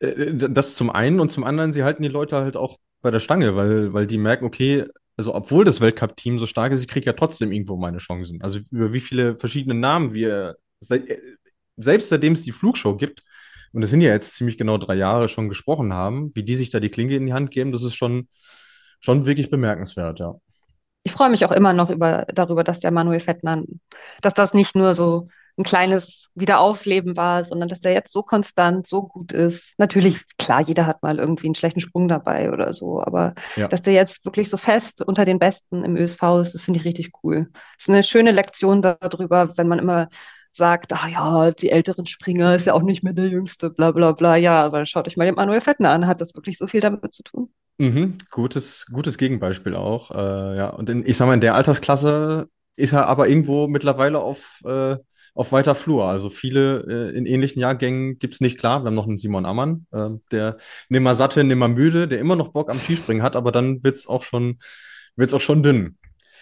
[0.00, 3.20] Äh, das zum einen und zum anderen, sie halten die Leute halt auch bei der
[3.20, 7.06] Stange, weil, weil die merken, okay, also obwohl das Weltcup-Team so stark ist, ich kriege
[7.06, 8.42] ja trotzdem irgendwo meine Chancen.
[8.42, 10.56] Also über wie viele verschiedene Namen wir,
[10.88, 11.16] äh,
[11.76, 13.22] selbst seitdem es die Flugshow gibt,
[13.72, 16.70] und es sind ja jetzt ziemlich genau drei Jahre schon gesprochen haben, wie die sich
[16.70, 18.28] da die Klinge in die Hand geben, das ist schon,
[19.00, 20.34] schon wirklich bemerkenswert, ja.
[21.02, 23.62] Ich freue mich auch immer noch über, darüber, dass der Manuel Fettner,
[24.22, 28.86] dass das nicht nur so ein kleines Wiederaufleben war, sondern dass der jetzt so konstant,
[28.86, 29.72] so gut ist.
[29.78, 33.68] Natürlich, klar, jeder hat mal irgendwie einen schlechten Sprung dabei oder so, aber ja.
[33.68, 36.84] dass der jetzt wirklich so fest unter den Besten im ÖSV ist, das finde ich
[36.84, 37.48] richtig cool.
[37.52, 40.08] Das ist eine schöne Lektion darüber, wenn man immer
[40.56, 44.12] sagt, ah ja, die älteren Springer ist ja auch nicht mehr der Jüngste, bla bla
[44.12, 44.36] bla.
[44.36, 46.06] Ja, aber schaut euch mal den Manuel Fettner an.
[46.06, 47.50] Hat das wirklich so viel damit zu tun?
[47.78, 50.10] Mhm, gutes, gutes Gegenbeispiel auch.
[50.10, 54.18] Äh, ja, und in, ich sag mal, in der Altersklasse ist er aber irgendwo mittlerweile
[54.18, 54.96] auf, äh,
[55.34, 56.06] auf weiter Flur.
[56.06, 58.82] Also viele äh, in ähnlichen Jahrgängen gibt es nicht klar.
[58.82, 60.56] Wir haben noch einen Simon Ammann, äh, der
[60.88, 64.06] nimmer satte, nimmer müde, der immer noch Bock am Skispringen hat, aber dann wird es
[64.06, 64.58] auch schon,
[65.16, 65.98] wird's auch schon dünn.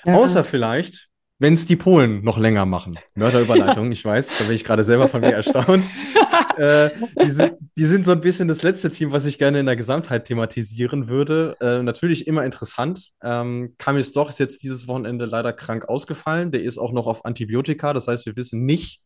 [0.07, 0.16] Ja.
[0.16, 1.09] Außer vielleicht,
[1.44, 2.98] wenn es die Polen noch länger machen.
[3.16, 3.92] Mörderüberleitung, ja.
[3.92, 5.85] ich weiß, da bin ich gerade selber von mir erstaunt.
[6.57, 6.88] äh,
[7.22, 9.76] die, sind, die, sind, so ein bisschen das letzte Team, was ich gerne in der
[9.76, 11.54] Gesamtheit thematisieren würde.
[11.61, 13.11] Äh, natürlich immer interessant.
[13.22, 16.50] Ähm, Kamil Stoch ist jetzt dieses Wochenende leider krank ausgefallen.
[16.50, 17.92] Der ist auch noch auf Antibiotika.
[17.92, 19.02] Das heißt, wir wissen nicht,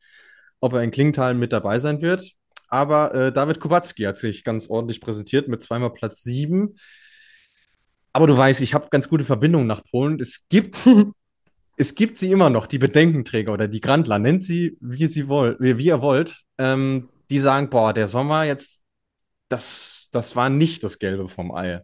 [0.61, 2.35] ob er in Klingenthal mit dabei sein wird.
[2.68, 6.77] Aber äh, David Kubacki hat sich ganz ordentlich präsentiert mit zweimal Platz sieben.
[8.12, 10.20] Aber du weißt, ich habe ganz gute Verbindungen nach Polen.
[10.20, 10.77] Es gibt
[11.78, 15.60] es gibt sie immer noch, die Bedenkenträger oder die Grandler, nennt sie, wie sie wollt,
[15.60, 18.82] wie, wie ihr wollt, ähm, die sagen, boah, der Sommer jetzt,
[19.48, 21.82] das, das war nicht das Gelbe vom Ei.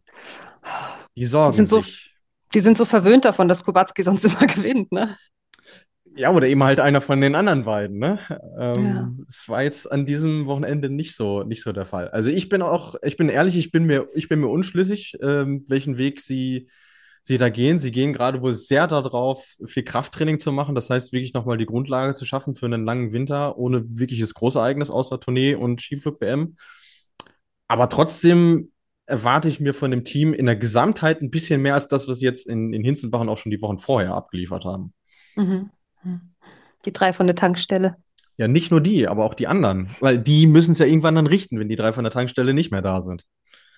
[1.17, 2.05] Die sorgen die sind sich.
[2.05, 2.11] So,
[2.55, 5.17] die sind so verwöhnt davon, dass Kubacki sonst immer gewinnt, ne?
[6.17, 8.19] Ja, oder eben halt einer von den anderen beiden, ne?
[8.59, 9.11] Ähm, ja.
[9.29, 12.09] Es war jetzt an diesem Wochenende nicht so, nicht so der Fall.
[12.09, 15.65] Also ich bin auch, ich bin ehrlich, ich bin mir, ich bin mir unschlüssig, ähm,
[15.69, 16.69] welchen Weg sie
[17.25, 17.79] sie da gehen.
[17.79, 20.75] Sie gehen gerade wohl sehr darauf, viel Krafttraining zu machen.
[20.75, 24.91] Das heißt, wirklich nochmal die Grundlage zu schaffen für einen langen Winter ohne wirkliches Großereignis
[24.91, 26.57] außer Tournee und Skiflug-WM.
[27.67, 28.71] Aber trotzdem
[29.07, 32.19] erwarte ich mir von dem Team in der Gesamtheit ein bisschen mehr als das, was
[32.19, 34.93] sie jetzt in, in Hinzenbachen auch schon die Wochen vorher abgeliefert haben.
[35.35, 35.71] Mhm.
[36.85, 37.97] Die drei von der Tankstelle.
[38.37, 39.95] Ja, nicht nur die, aber auch die anderen.
[40.01, 42.71] Weil die müssen es ja irgendwann dann richten, wenn die drei von der Tankstelle nicht
[42.71, 43.25] mehr da sind.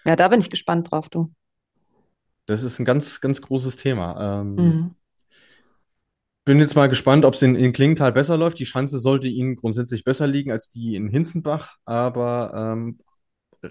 [0.04, 1.32] Ja, da bin ich gespannt drauf, du.
[2.46, 4.40] Das ist ein ganz, ganz großes Thema.
[4.40, 4.94] Ähm, mhm.
[6.44, 8.60] Bin jetzt mal gespannt, ob es in, in Klingenthal besser läuft.
[8.60, 12.98] Die Schanze sollte ihnen grundsätzlich besser liegen als die in Hinzenbach, aber ähm,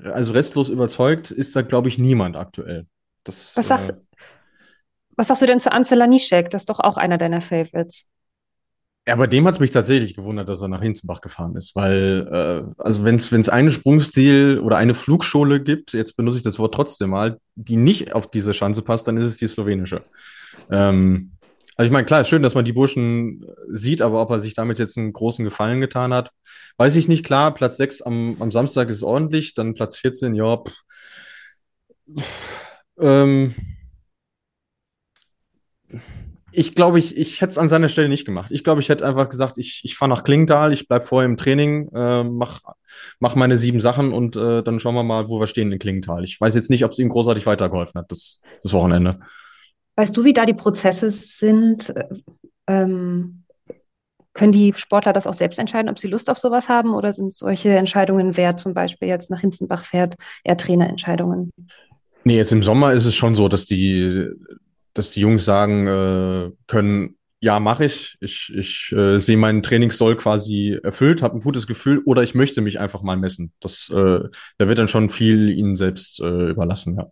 [0.03, 2.85] also restlos überzeugt ist da, glaube ich, niemand aktuell.
[3.23, 3.93] Das, was, sag, äh,
[5.15, 6.49] was sagst du denn zu Ansel Laniszek?
[6.49, 8.05] Das ist doch auch einer deiner Favorites.
[9.07, 12.27] Ja, bei dem hat es mich tatsächlich gewundert, dass er nach Hinzenbach gefahren ist, weil,
[12.31, 16.73] äh, also wenn es einen Sprungstil oder eine Flugschule gibt, jetzt benutze ich das Wort
[16.73, 20.01] trotzdem mal, die nicht auf diese Schanze passt, dann ist es die slowenische.
[20.71, 21.33] Ähm,
[21.75, 24.79] also ich meine, klar, schön, dass man die Burschen sieht, aber ob er sich damit
[24.79, 26.31] jetzt einen großen Gefallen getan hat,
[26.77, 27.25] weiß ich nicht.
[27.25, 30.83] Klar, Platz 6 am, am Samstag ist ordentlich, dann Platz 14, ja, pff,
[32.99, 33.53] ähm,
[36.57, 38.51] ich glaube, ich, ich hätte es an seiner Stelle nicht gemacht.
[38.51, 41.37] Ich glaube, ich hätte einfach gesagt, ich, ich fahre nach Klingenthal, ich bleibe vorher im
[41.37, 42.61] Training, äh, mach,
[43.19, 46.23] mach meine sieben Sachen und äh, dann schauen wir mal, wo wir stehen in Klingenthal.
[46.23, 49.19] Ich weiß jetzt nicht, ob es ihm großartig weitergeholfen hat, das, das Wochenende.
[49.95, 51.93] Weißt du, wie da die Prozesse sind?
[52.67, 53.43] Ähm,
[54.33, 57.33] können die Sportler das auch selbst entscheiden, ob sie Lust auf sowas haben oder sind
[57.33, 61.51] solche Entscheidungen, wer zum Beispiel jetzt nach Hinzenbach fährt, eher Trainerentscheidungen?
[62.25, 64.27] Nee, jetzt im Sommer ist es schon so, dass die
[64.95, 68.17] dass die Jungs sagen äh, können, ja, mache ich.
[68.21, 72.61] Ich, ich äh, sehe meinen Trainingssoll quasi erfüllt, habe ein gutes Gefühl oder ich möchte
[72.61, 73.51] mich einfach mal messen.
[73.59, 74.19] Das, äh,
[74.57, 77.11] da wird dann schon viel ihnen selbst äh, überlassen, ja.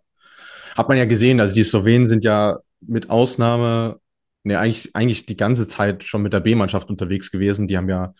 [0.74, 4.00] Hat man ja gesehen, also die Slowenen sind ja mit Ausnahme,
[4.42, 7.68] ne, eigentlich, eigentlich die ganze Zeit schon mit der B-Mannschaft unterwegs gewesen.
[7.68, 8.12] Die haben ja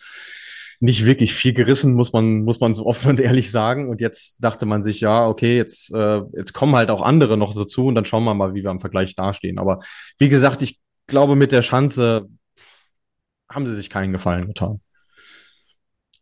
[0.79, 3.89] nicht wirklich viel gerissen, muss man, muss man so offen und ehrlich sagen.
[3.89, 7.55] Und jetzt dachte man sich, ja, okay, jetzt, äh, jetzt kommen halt auch andere noch
[7.55, 9.59] dazu und dann schauen wir mal, wie wir im Vergleich dastehen.
[9.59, 9.79] Aber
[10.17, 12.27] wie gesagt, ich glaube, mit der Schanze
[13.49, 14.81] haben sie sich keinen Gefallen getan.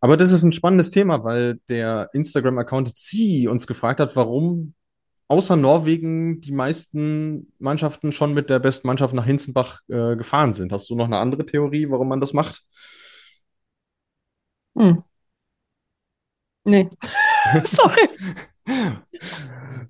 [0.02, 4.74] Aber das ist ein spannendes Thema, weil der Instagram-Account Z uns gefragt hat, warum
[5.30, 10.72] außer Norwegen die meisten Mannschaften schon mit der besten Mannschaft nach Hinzenbach äh, gefahren sind.
[10.72, 12.64] Hast du noch eine andere Theorie, warum man das macht?
[14.78, 15.04] Hm.
[16.66, 16.90] Nee.
[17.66, 18.10] Sorry.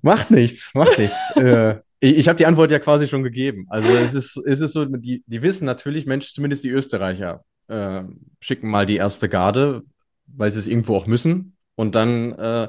[0.02, 1.30] macht nichts, macht nichts.
[1.36, 3.66] äh, ich, ich habe die Antwort ja quasi schon gegeben.
[3.70, 8.02] Also es ist, es ist so, die, die wissen natürlich, Mensch, zumindest die Österreicher äh,
[8.40, 9.82] schicken mal die erste Garde,
[10.26, 11.56] weil sie es irgendwo auch müssen.
[11.76, 12.68] Und dann äh,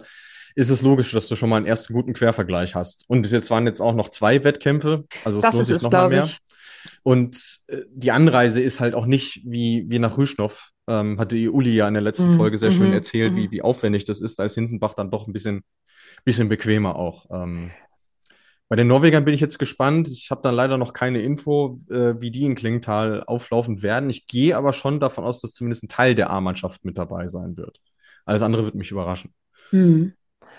[0.56, 3.04] ist es logisch, dass du schon mal einen ersten guten Quervergleich hast.
[3.08, 6.24] Und jetzt waren jetzt auch noch zwei Wettkämpfe, also es das lohnt sich nochmal mehr.
[6.24, 6.40] Ich.
[7.04, 11.50] Und äh, die Anreise ist halt auch nicht wie, wie nach Rüschnow, ähm, hatte die
[11.50, 12.38] Uli ja in der letzten mhm.
[12.38, 12.94] Folge sehr schön mhm.
[12.94, 13.38] erzählt, mhm.
[13.38, 14.40] wie, wie aufwendig das ist.
[14.40, 15.64] Da ist Hinsenbach dann doch ein bisschen,
[16.24, 17.26] bisschen bequemer auch.
[17.32, 17.72] Ähm,
[18.68, 20.08] bei den Norwegern bin ich jetzt gespannt.
[20.08, 24.10] Ich habe dann leider noch keine Info, äh, wie die in Klingenthal auflaufen werden.
[24.10, 27.58] Ich gehe aber schon davon aus, dass zumindest ein Teil der A-Mannschaft mit dabei sein
[27.58, 27.80] wird.
[28.26, 29.34] Alles andere wird mich überraschen.
[29.72, 30.14] Mhm.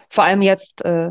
[0.08, 1.10] Vor allem jetzt, äh,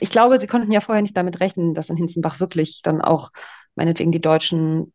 [0.00, 3.30] ich glaube, sie konnten ja vorher nicht damit rechnen, dass in Hinzenbach wirklich dann auch
[3.74, 4.94] meinetwegen die Deutschen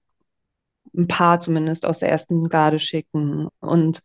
[0.98, 3.48] ein paar zumindest aus der ersten Garde schicken.
[3.60, 4.02] Und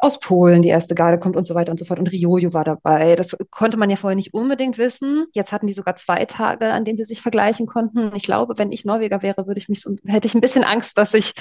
[0.00, 1.98] aus Polen die erste Garde kommt und so weiter und so fort.
[1.98, 3.16] Und Riojo war dabei.
[3.16, 5.26] Das konnte man ja vorher nicht unbedingt wissen.
[5.32, 8.12] Jetzt hatten die sogar zwei Tage, an denen sie sich vergleichen konnten.
[8.14, 10.96] Ich glaube, wenn ich Norweger wäre, würde ich mich so, hätte ich ein bisschen Angst,
[10.98, 11.32] dass ich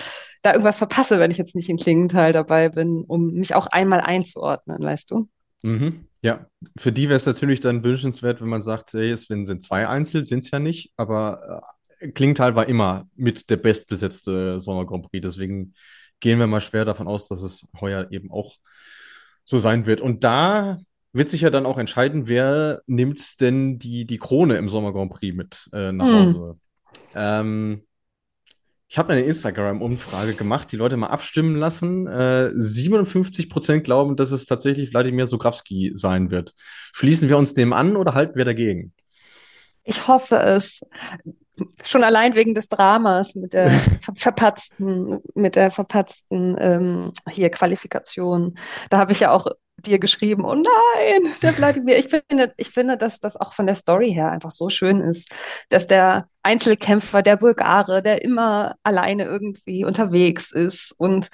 [0.41, 4.01] da irgendwas verpasse, wenn ich jetzt nicht in Klingenthal dabei bin, um mich auch einmal
[4.01, 5.29] einzuordnen, weißt du?
[5.61, 6.07] Mhm.
[6.23, 9.87] Ja, für die wäre es natürlich dann wünschenswert, wenn man sagt, hey, es sind zwei
[9.87, 11.61] Einzel, sind es ja nicht, aber
[11.99, 15.73] äh, Klingenthal war immer mit der bestbesetzte Sommer Grand Prix, deswegen
[16.19, 18.55] gehen wir mal schwer davon aus, dass es heuer eben auch
[19.43, 20.01] so sein wird.
[20.01, 20.77] Und da
[21.13, 25.11] wird sich ja dann auch entscheiden, wer nimmt denn die, die Krone im Sommer Grand
[25.11, 26.13] Prix mit äh, nach hm.
[26.13, 26.59] Hause.
[27.15, 27.83] Ähm,
[28.89, 32.07] ich habe eine Instagram-Umfrage gemacht, die Leute mal abstimmen lassen.
[32.07, 36.53] Äh, 57 Prozent glauben, dass es tatsächlich Wladimir Sograwski sein wird.
[36.93, 38.93] Schließen wir uns dem an oder halten wir dagegen?
[39.83, 40.81] Ich hoffe es.
[41.83, 43.69] Schon allein wegen des Dramas mit der
[44.15, 48.57] verpatzten, mit der verpatzten ähm, hier Qualifikation.
[48.89, 51.97] Da habe ich ja auch dir geschrieben, oh nein, der Wladimir.
[51.97, 55.29] Ich finde, ich finde, dass das auch von der Story her einfach so schön ist,
[55.69, 61.29] dass der Einzelkämpfer, der Bulgare, der immer alleine irgendwie unterwegs ist und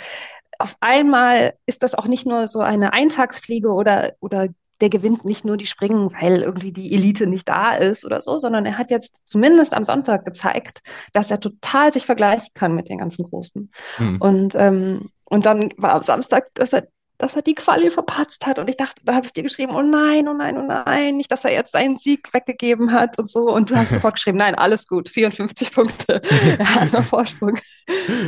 [0.59, 4.47] auf einmal ist das auch nicht nur so eine Eintagsfliege oder, oder
[4.81, 8.37] der gewinnt nicht nur die Springen, weil irgendwie die Elite nicht da ist oder so,
[8.37, 10.81] sondern er hat jetzt zumindest am Sonntag gezeigt,
[11.13, 13.71] dass er total sich vergleichen kann mit den ganzen Großen.
[13.97, 14.21] Hm.
[14.21, 18.59] Und, ähm, und dann war am Samstag, dass er dass er die Quali verpatzt hat.
[18.59, 21.31] Und ich dachte, da habe ich dir geschrieben, oh nein, oh nein, oh nein, nicht,
[21.31, 23.49] dass er jetzt seinen Sieg weggegeben hat und so.
[23.49, 26.21] Und du hast sofort geschrieben, nein, alles gut, 54 Punkte.
[26.59, 27.57] er hat noch Vorsprung.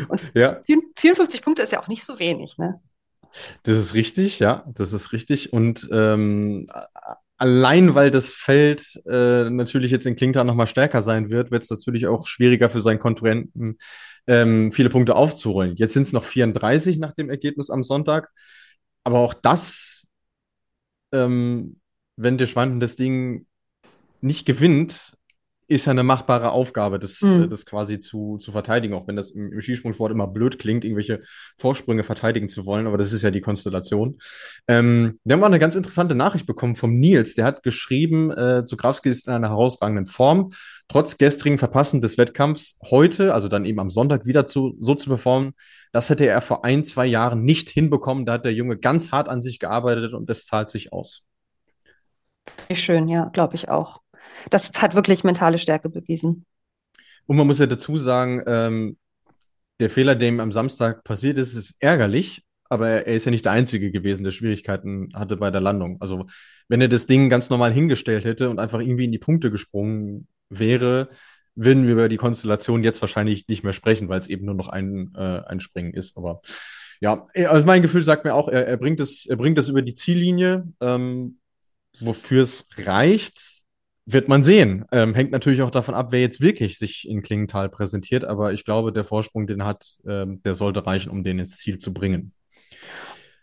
[0.08, 0.62] Und ja.
[0.96, 2.80] 54 Punkte ist ja auch nicht so wenig, ne?
[3.64, 5.54] Das ist richtig, ja, das ist richtig.
[5.54, 6.66] Und ähm,
[7.38, 11.70] allein weil das Feld äh, natürlich jetzt in Klingtal nochmal stärker sein wird, wird es
[11.70, 13.78] natürlich auch schwieriger für seinen Konkurrenten,
[14.28, 15.76] ähm, viele Punkte aufzuholen.
[15.76, 18.32] Jetzt sind es noch 34 nach dem Ergebnis am Sonntag.
[19.04, 20.04] Aber auch das,
[21.12, 21.80] ähm,
[22.16, 23.46] wenn der Schwanden das Ding
[24.22, 25.15] nicht gewinnt,
[25.68, 27.50] ist ja eine machbare Aufgabe, das, mhm.
[27.50, 31.22] das quasi zu, zu verteidigen, auch wenn das im, im, Skisprungsport immer blöd klingt, irgendwelche
[31.58, 34.20] Vorsprünge verteidigen zu wollen, aber das ist ja die Konstellation.
[34.68, 38.64] Ähm, wir haben auch eine ganz interessante Nachricht bekommen vom Nils, der hat geschrieben, äh,
[38.66, 40.50] Zugrowski ist in einer herausragenden Form,
[40.88, 45.10] trotz gestrigen Verpassen des Wettkampfs heute, also dann eben am Sonntag wieder zu, so zu
[45.10, 45.54] performen,
[45.92, 49.30] das hätte er vor ein, zwei Jahren nicht hinbekommen, da hat der Junge ganz hart
[49.30, 51.24] an sich gearbeitet und das zahlt sich aus.
[52.72, 54.02] Schön, ja, glaube ich auch
[54.50, 56.46] das hat wirklich mentale Stärke bewiesen.
[57.26, 58.98] Und man muss ja dazu sagen, ähm,
[59.80, 63.32] der Fehler, der ihm am Samstag passiert ist, ist ärgerlich, aber er, er ist ja
[63.32, 65.98] nicht der Einzige gewesen, der Schwierigkeiten hatte bei der Landung.
[66.02, 66.26] Also,
[66.68, 70.28] wenn er das Ding ganz normal hingestellt hätte und einfach irgendwie in die Punkte gesprungen
[70.50, 71.10] wäre,
[71.56, 74.68] würden wir über die Konstellation jetzt wahrscheinlich nicht mehr sprechen, weil es eben nur noch
[74.68, 76.18] ein, äh, ein Springen ist.
[76.18, 76.42] Aber
[77.00, 79.82] ja, also mein Gefühl sagt mir auch, er, er bringt es, er bringt es über
[79.82, 80.68] die Ziellinie.
[80.82, 81.38] Ähm,
[82.00, 83.55] wofür es reicht,
[84.06, 84.86] wird man sehen.
[84.92, 88.24] Ähm, hängt natürlich auch davon ab, wer jetzt wirklich sich in Klingenthal präsentiert.
[88.24, 91.78] Aber ich glaube, der Vorsprung, den hat, ähm, der sollte reichen, um den ins Ziel
[91.78, 92.32] zu bringen.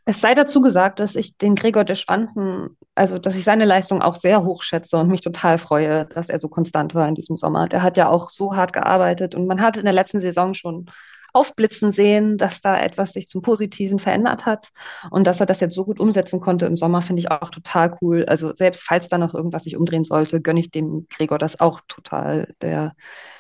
[0.05, 4.03] Es sei dazu gesagt, dass ich den Gregor de Schwanden, also dass ich seine Leistung
[4.03, 7.37] auch sehr hoch schätze und mich total freue, dass er so konstant war in diesem
[7.37, 7.69] Sommer.
[7.69, 10.87] Der hat ja auch so hart gearbeitet und man hat in der letzten Saison schon
[11.33, 14.69] aufblitzen sehen, dass da etwas sich zum Positiven verändert hat
[15.11, 17.97] und dass er das jetzt so gut umsetzen konnte im Sommer, finde ich auch total
[18.01, 18.25] cool.
[18.27, 21.81] Also selbst falls da noch irgendwas sich umdrehen sollte, gönne ich dem Gregor das auch
[21.89, 22.53] total.
[22.61, 22.93] Der,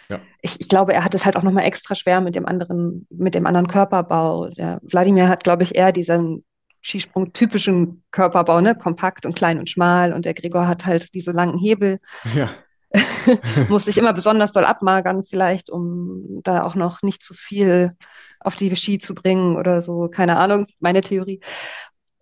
[0.08, 0.20] ja.
[0.40, 3.34] ich, ich glaube, er hat es halt auch nochmal extra schwer mit dem anderen, mit
[3.34, 4.48] dem anderen Körperbau.
[4.48, 6.44] Der Wladimir hat, glaube ich, eher diesen
[6.82, 8.74] Skisprung-typischen Körperbau, ne?
[8.74, 10.12] kompakt und klein und schmal.
[10.12, 12.00] Und der Gregor hat halt diese langen Hebel.
[12.34, 12.50] Ja.
[13.68, 17.96] muss sich immer besonders doll abmagern, vielleicht, um da auch noch nicht zu viel
[18.40, 20.08] auf die Ski zu bringen oder so.
[20.08, 21.40] Keine Ahnung, meine Theorie.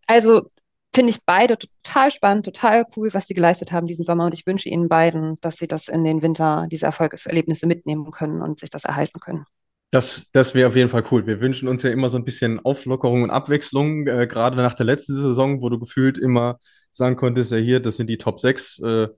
[0.07, 0.49] Also
[0.95, 4.27] finde ich beide total spannend, total cool, was sie geleistet haben diesen Sommer.
[4.27, 8.43] Und ich wünsche ihnen beiden, dass sie das in den Winter, diese Erfolgserlebnisse mitnehmen können
[8.43, 9.45] und sich das erhalten können.
[9.93, 11.27] Das, das wäre auf jeden Fall cool.
[11.27, 14.87] Wir wünschen uns ja immer so ein bisschen Auflockerung und Abwechslung, äh, gerade nach der
[14.87, 16.59] letzten Saison, wo du gefühlt immer
[16.93, 18.79] sagen konntest, ja hier, das sind die Top 6.
[18.81, 19.09] Äh,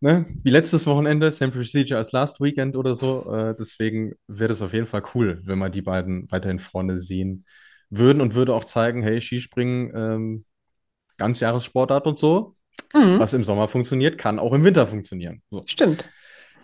[0.00, 3.30] ne, wie letztes Wochenende, same procedure als last weekend oder so.
[3.32, 7.44] Äh, deswegen wäre es auf jeden Fall cool, wenn wir die beiden weiterhin vorne sehen
[7.90, 10.44] würden und würde auch zeigen, hey, Skispringen, ähm,
[11.16, 12.56] Ganzjahressportart und so,
[12.92, 13.18] mhm.
[13.18, 15.42] was im Sommer funktioniert, kann auch im Winter funktionieren.
[15.50, 15.62] So.
[15.66, 16.08] Stimmt.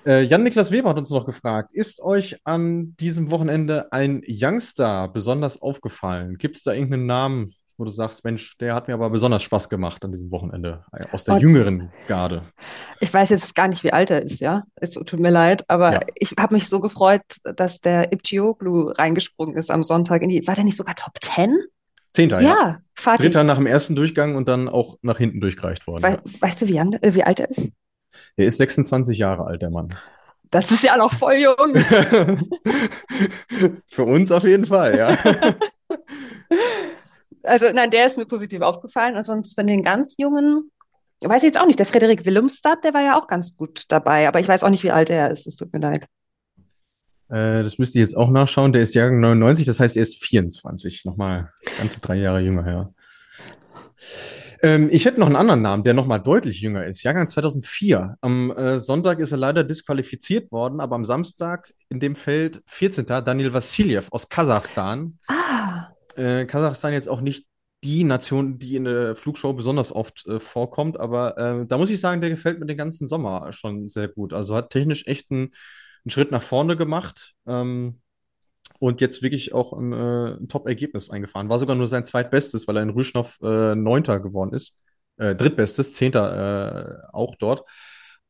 [0.07, 5.61] Äh, Jan-Niklas Weber hat uns noch gefragt, ist euch an diesem Wochenende ein Youngster besonders
[5.61, 6.39] aufgefallen?
[6.39, 9.71] Gibt es da irgendeinen Namen, wo du sagst, Mensch, der hat mir aber besonders Spaß
[9.71, 12.43] gemacht an diesem Wochenende, äh, aus der Und jüngeren Garde.
[13.01, 14.65] Ich weiß jetzt gar nicht, wie alt er ist, ja.
[14.77, 16.01] Es tut mir leid, aber ja.
[16.15, 20.21] ich habe mich so gefreut, dass der Ipchioglu reingesprungen ist am Sonntag.
[20.21, 21.57] In die, war der nicht sogar Top 10?
[22.13, 22.77] Zehnter, Ja, ja.
[22.95, 23.23] Fatih.
[23.23, 26.03] Dritter nach dem ersten Durchgang und dann auch nach hinten durchgereicht worden.
[26.03, 26.21] Wei Ja.
[26.41, 27.71] weißt du, wie, young, äh, wie alt er ist?
[28.37, 29.95] Der ist 26 Jahre alt, der Mann.
[30.51, 31.77] Das ist ja noch voll jung.
[33.87, 35.17] Für uns auf jeden Fall, ja.
[37.43, 39.17] Also, nein, der ist mir positiv aufgefallen.
[39.17, 40.71] Und sonst von den ganz Jungen,
[41.21, 41.79] weiß ich jetzt auch nicht.
[41.79, 44.29] Der Frederik Willemstad, der war ja auch ganz gut dabei.
[44.29, 45.47] Aber ich weiß auch nicht, wie alt er ist.
[45.47, 46.07] Es tut mir leid.
[47.31, 48.73] Äh, das müsste ich jetzt auch nachschauen.
[48.73, 51.05] Der ist Jahrgang 99, das heißt, er ist 24.
[51.05, 52.93] Nochmal ganze drei Jahre jünger, ja.
[54.63, 57.03] Ähm, ich hätte noch einen anderen Namen, der nochmal deutlich jünger ist.
[57.03, 58.17] Jahrgang 2004.
[58.21, 63.07] Am äh, Sonntag ist er leider disqualifiziert worden, aber am Samstag in dem Feld 14.
[63.07, 65.19] Daniel Vassiljev aus Kasachstan.
[65.29, 65.89] Ah,
[66.21, 67.47] Äh, Kasachstan jetzt auch nicht
[67.83, 72.01] die Nation, die in der Flugshow besonders oft äh, vorkommt, aber äh, da muss ich
[72.01, 74.33] sagen, der gefällt mir den ganzen Sommer schon sehr gut.
[74.35, 75.53] Also hat technisch echt einen,
[76.05, 78.01] einen Schritt nach vorne gemacht ähm,
[78.79, 81.49] und jetzt wirklich auch ein, äh, ein Top-Ergebnis eingefahren.
[81.49, 84.83] War sogar nur sein zweitbestes, weil er in Rüschnow äh, Neunter geworden ist.
[85.19, 87.65] Äh, drittbestes, Zehnter auch dort.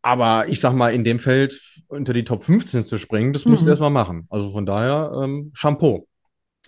[0.03, 3.63] Aber ich sag mal, in dem Feld unter die Top 15 zu springen, das musst
[3.63, 3.71] du Mhm.
[3.73, 4.27] erstmal machen.
[4.31, 6.07] Also von daher, ähm, Shampoo.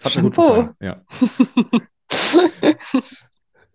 [0.05, 0.43] Hat mir gut Shampoo.
[0.43, 0.71] gefallen.
[0.81, 1.03] Ja.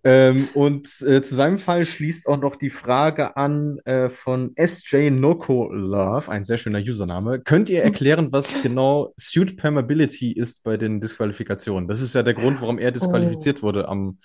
[0.03, 5.09] Ähm, und äh, zu seinem Fall schließt auch noch die Frage an äh, von SJ
[5.09, 7.41] Noko Love, ein sehr schöner Username.
[7.41, 11.89] Könnt ihr erklären, was genau Suit Permeability ist bei den Disqualifikationen?
[11.89, 14.19] Das ist ja der Grund, warum er disqualifiziert wurde am,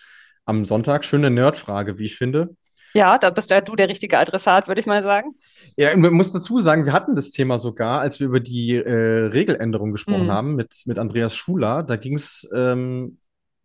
[0.44, 1.04] am Sonntag.
[1.04, 2.54] Schöne Nerdfrage, wie ich finde.
[2.94, 5.32] Ja, da bist ja du der richtige Adressat, würde ich mal sagen.
[5.76, 9.26] Ja, man muss dazu sagen, wir hatten das Thema sogar, als wir über die äh,
[9.26, 10.30] Regeländerung gesprochen Mhm.
[10.30, 11.82] haben mit, mit Andreas Schuler.
[11.82, 13.18] Da ging es ähm,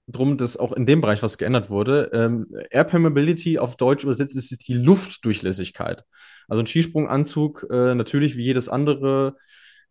[0.08, 2.10] drum, dass auch in dem Bereich was geändert wurde.
[2.13, 6.04] Ähm, Air Permeability auf Deutsch übersetzt ist die Luftdurchlässigkeit.
[6.48, 9.36] Also ein Skisprunganzug, äh, natürlich wie jedes andere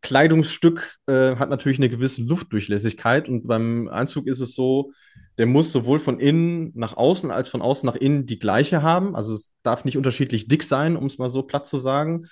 [0.00, 3.28] Kleidungsstück, äh, hat natürlich eine gewisse Luftdurchlässigkeit.
[3.28, 4.92] Und beim Anzug ist es so,
[5.38, 9.14] der muss sowohl von innen nach außen als von außen nach innen die gleiche haben.
[9.14, 12.26] Also es darf nicht unterschiedlich dick sein, um es mal so platt zu sagen.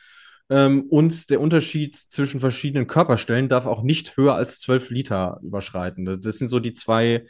[0.50, 6.20] Ähm, und der Unterschied zwischen verschiedenen Körperstellen darf auch nicht höher als 12 Liter überschreiten.
[6.22, 7.26] Das sind so die zwei,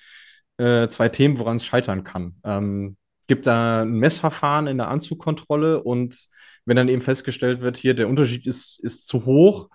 [0.59, 2.37] äh, zwei Themen, woran es scheitern kann.
[2.45, 6.27] Ähm, gibt da ein Messverfahren in der Anzugkontrolle und
[6.67, 9.69] wenn dann eben festgestellt wird, hier der Unterschied ist, ist zu hoch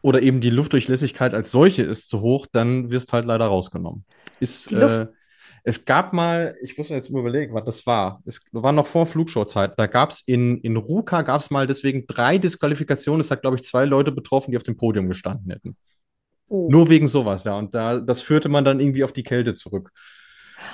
[0.00, 4.04] oder eben die Luftdurchlässigkeit als solche ist zu hoch, dann wirst halt leider rausgenommen.
[4.40, 5.06] Ist, Die Luft- äh,
[5.62, 8.20] es gab mal, ich muss mir jetzt mal überlegen, was das war.
[8.26, 9.72] Es war noch vor Flugshow-Zeit.
[9.78, 13.20] Da gab es in, in Ruka gab es mal deswegen drei Disqualifikationen.
[13.20, 15.76] Es hat, glaube ich, zwei Leute betroffen, die auf dem Podium gestanden hätten.
[16.50, 16.68] Oh.
[16.70, 17.56] Nur wegen sowas, ja.
[17.56, 19.90] Und da, das führte man dann irgendwie auf die Kälte zurück.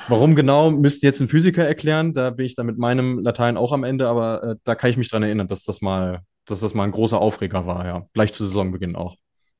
[0.09, 2.13] Warum genau, müsste jetzt ein Physiker erklären.
[2.13, 4.97] Da bin ich dann mit meinem Latein auch am Ende, aber äh, da kann ich
[4.97, 8.07] mich dran erinnern, dass das mal, dass das mal ein großer Aufreger war, ja.
[8.13, 9.17] Gleich zu Saisonbeginn auch.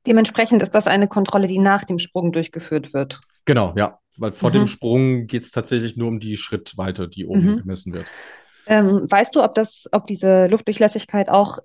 [0.07, 3.21] Dementsprechend ist das eine Kontrolle, die nach dem Sprung durchgeführt wird.
[3.45, 3.99] Genau, ja.
[4.19, 4.55] Weil vor Mhm.
[4.55, 7.57] dem Sprung geht es tatsächlich nur um die Schrittweite, die oben Mhm.
[7.59, 8.07] gemessen wird.
[8.67, 11.59] Ähm, weißt du, ob das, ob diese Luftdurchlässigkeit auch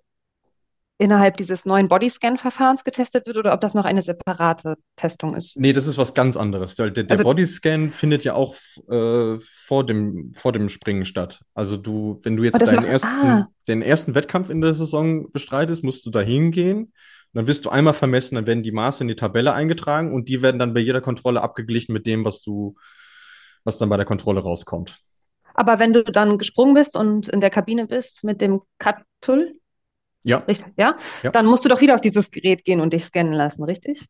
[0.97, 5.57] innerhalb dieses neuen Bodyscan-Verfahrens getestet wird oder ob das noch eine separate Testung ist?
[5.59, 6.75] Nee, das ist was ganz anderes.
[6.75, 8.55] Der, der, Also- Bodyscan findet ja auch
[8.89, 11.41] äh, vor dem, vor dem Springen statt.
[11.53, 13.49] Also du, wenn du jetzt deinen macht- ersten, ah.
[13.67, 16.93] den ersten Wettkampf in der Saison bestreitest, musst du da hingehen.
[17.35, 20.41] Dann wirst du einmal vermessen, dann werden die Maße in die Tabelle eingetragen und die
[20.41, 22.75] werden dann bei jeder Kontrolle abgeglichen mit dem, was du,
[23.65, 24.99] was dann bei der Kontrolle rauskommt.
[25.53, 29.53] Aber wenn du dann gesprungen bist und in der Kabine bist mit dem Cut-Tool,
[30.23, 30.97] Ja, richtig, ja?
[31.23, 31.31] Ja.
[31.31, 34.05] Dann musst du doch wieder auf dieses Gerät gehen und dich scannen lassen, richtig?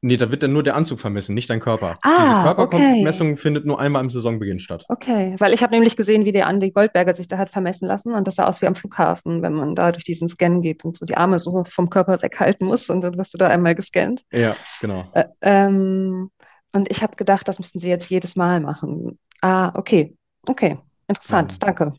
[0.00, 1.98] Nee, da wird dann nur der Anzug vermessen, nicht dein Körper.
[2.02, 2.78] Ah, Diese okay.
[2.78, 4.84] Körpermessung findet nur einmal im Saisonbeginn statt.
[4.88, 8.14] Okay, weil ich habe nämlich gesehen, wie der Andi Goldberger sich da hat vermessen lassen
[8.14, 10.96] und das sah aus wie am Flughafen, wenn man da durch diesen Scan geht und
[10.96, 14.22] so die Arme so vom Körper weghalten muss und dann wirst du da einmal gescannt.
[14.32, 15.04] Ja, genau.
[15.12, 16.30] Äh, ähm,
[16.72, 19.18] und ich habe gedacht, das müssten sie jetzt jedes Mal machen.
[19.40, 20.16] Ah, okay.
[20.46, 20.78] Okay.
[21.08, 21.52] Interessant.
[21.52, 21.58] Ja.
[21.58, 21.92] Danke.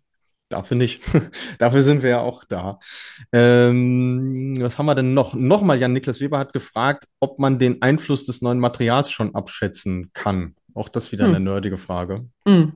[0.51, 1.01] Dafür nicht.
[1.59, 2.79] Dafür sind wir ja auch da.
[3.31, 5.33] Ähm, was haben wir denn noch?
[5.33, 10.55] Nochmal, Jan-Niklas Weber hat gefragt, ob man den Einfluss des neuen Materials schon abschätzen kann.
[10.73, 11.35] Auch das wieder Hm.
[11.35, 12.25] eine nerdige Frage.
[12.45, 12.69] Mm.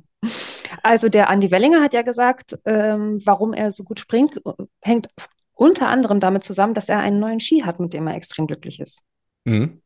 [0.81, 4.41] Also der Andi Wellinger hat ja gesagt, ähm, warum er so gut springt,
[4.81, 5.07] hängt
[5.53, 8.79] unter anderem damit zusammen, dass er einen neuen Ski hat, mit dem er extrem glücklich
[8.79, 9.01] ist.
[9.45, 9.81] Mhm.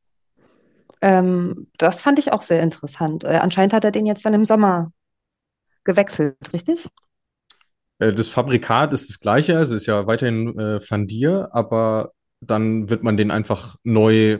[1.02, 3.24] Ähm, das fand ich auch sehr interessant.
[3.24, 4.92] Äh, anscheinend hat er den jetzt dann im Sommer
[5.84, 6.88] gewechselt, richtig?
[8.00, 12.90] Äh, Das Fabrikat ist das gleiche, also ist ja weiterhin äh, Van Dier, aber dann
[12.90, 14.40] wird man den einfach neu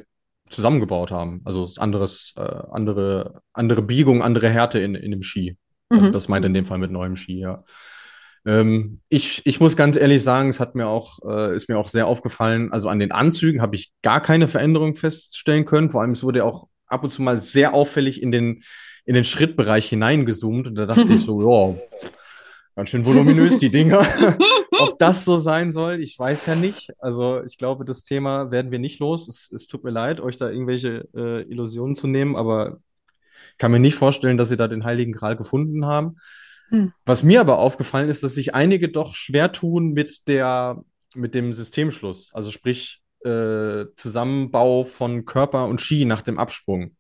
[0.50, 1.42] zusammengebaut haben.
[1.46, 5.58] Also es ist anderes, äh, andere, andere Biegung, andere Härte in, in dem Ski.
[5.90, 6.12] Also Mhm.
[6.12, 7.64] das meint in dem Fall mit neuem Ski, ja.
[8.46, 11.90] Ähm, ich, ich muss ganz ehrlich sagen, es hat mir auch, äh, ist mir auch
[11.90, 12.72] sehr aufgefallen.
[12.72, 15.90] Also an den Anzügen habe ich gar keine Veränderung feststellen können.
[15.90, 18.62] Vor allem, es wurde auch ab und zu mal sehr auffällig in den,
[19.06, 21.42] in den Schrittbereich hineingezoomt und da dachte ich so,
[21.82, 22.10] ja,
[22.80, 24.00] ganz schön voluminös die Dinger.
[24.80, 26.92] Ob das so sein soll, ich weiß ja nicht.
[27.00, 29.28] Also ich glaube, das Thema werden wir nicht los.
[29.28, 32.80] Es, es tut mir leid, euch da irgendwelche äh, Illusionen zu nehmen, aber
[33.58, 36.20] kann mir nicht vorstellen, dass sie da den Heiligen Gral gefunden haben.
[36.70, 36.94] Hm.
[37.04, 40.82] Was mir aber aufgefallen ist, dass sich einige doch schwer tun mit der,
[41.16, 42.34] mit dem Systemschluss.
[42.34, 46.96] Also sprich, äh, Zusammenbau von Körper und Ski nach dem Absprung.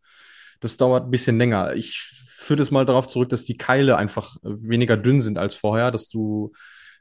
[0.60, 1.76] Das dauert ein bisschen länger.
[1.76, 5.92] Ich führe das mal darauf zurück, dass die Keile einfach weniger dünn sind als vorher,
[5.92, 6.52] dass du,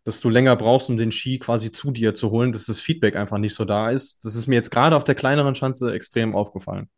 [0.05, 3.16] dass du länger brauchst, um den Ski quasi zu dir zu holen, dass das Feedback
[3.16, 4.24] einfach nicht so da ist.
[4.24, 6.89] Das ist mir jetzt gerade auf der kleineren Schanze extrem aufgefallen.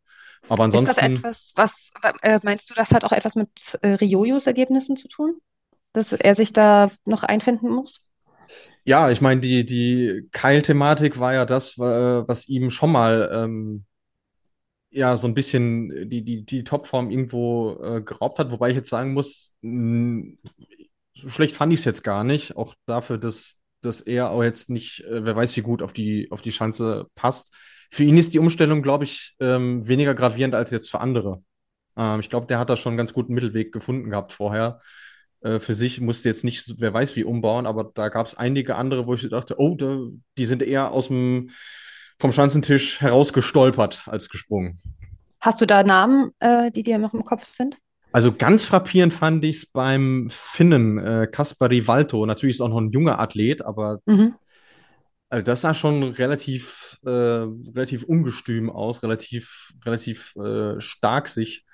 [0.49, 1.13] Aber ansonsten.
[1.13, 1.91] Ist das etwas, was
[2.23, 3.49] äh, meinst du, das hat auch etwas mit
[3.81, 5.39] äh, Riojos Ergebnissen zu tun?
[5.93, 8.01] Dass er sich da noch einfinden muss?
[8.83, 13.85] Ja, ich meine, die, die Keil-Thematik war ja das, was ihm schon mal ähm,
[14.91, 18.89] ja so ein bisschen die, die, die Topform irgendwo äh, geraubt hat, wobei ich jetzt
[18.89, 20.33] sagen muss, mh,
[21.13, 22.55] so schlecht fand ich es jetzt gar nicht.
[22.57, 26.29] Auch dafür, dass, dass er auch jetzt nicht, äh, wer weiß, wie gut auf die,
[26.31, 27.53] auf die Schanze passt.
[27.89, 31.43] Für ihn ist die Umstellung, glaube ich, ähm, weniger gravierend als jetzt für andere.
[31.97, 34.79] Ähm, ich glaube, der hat da schon einen ganz guten Mittelweg gefunden gehabt vorher.
[35.41, 38.75] Äh, für sich musste jetzt nicht, wer weiß wie, umbauen, aber da gab es einige
[38.75, 39.75] andere, wo ich dachte, oh,
[40.37, 41.49] die sind eher aus dem,
[42.21, 44.79] vom Schanzentisch herausgestolpert als gesprungen.
[45.39, 47.77] Hast du da Namen, äh, die dir noch im Kopf sind?
[48.13, 52.25] Also ganz frappierend fand ich es beim Finnen, äh, Kaspari Valto.
[52.25, 54.35] Natürlich ist auch noch ein junger Athlet, aber mhm.
[55.31, 61.65] Also das sah schon relativ, äh, relativ ungestüm aus, relativ, relativ äh, stark sich.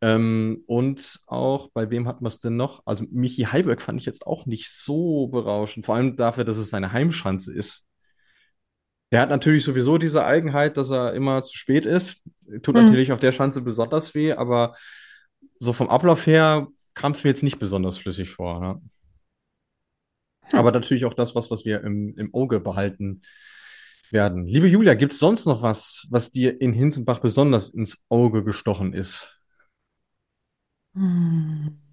[0.00, 2.82] Ähm, und auch, bei wem hat man es denn noch?
[2.86, 6.70] Also Michi Heiberg fand ich jetzt auch nicht so berauschend, vor allem dafür, dass es
[6.70, 7.84] seine Heimschanze ist.
[9.14, 12.24] Der hat natürlich sowieso diese Eigenheit, dass er immer zu spät ist.
[12.62, 12.86] Tut mhm.
[12.86, 14.74] natürlich auf der Schanze besonders weh, aber
[15.60, 18.60] so vom Ablauf her kam es mir jetzt nicht besonders flüssig vor.
[20.50, 20.58] Ja.
[20.58, 23.22] Aber natürlich auch das, was, was wir im, im Auge behalten
[24.10, 24.46] werden.
[24.46, 28.94] Liebe Julia, gibt es sonst noch was, was dir in Hinzenbach besonders ins Auge gestochen
[28.94, 29.32] ist?
[30.96, 31.83] Hm.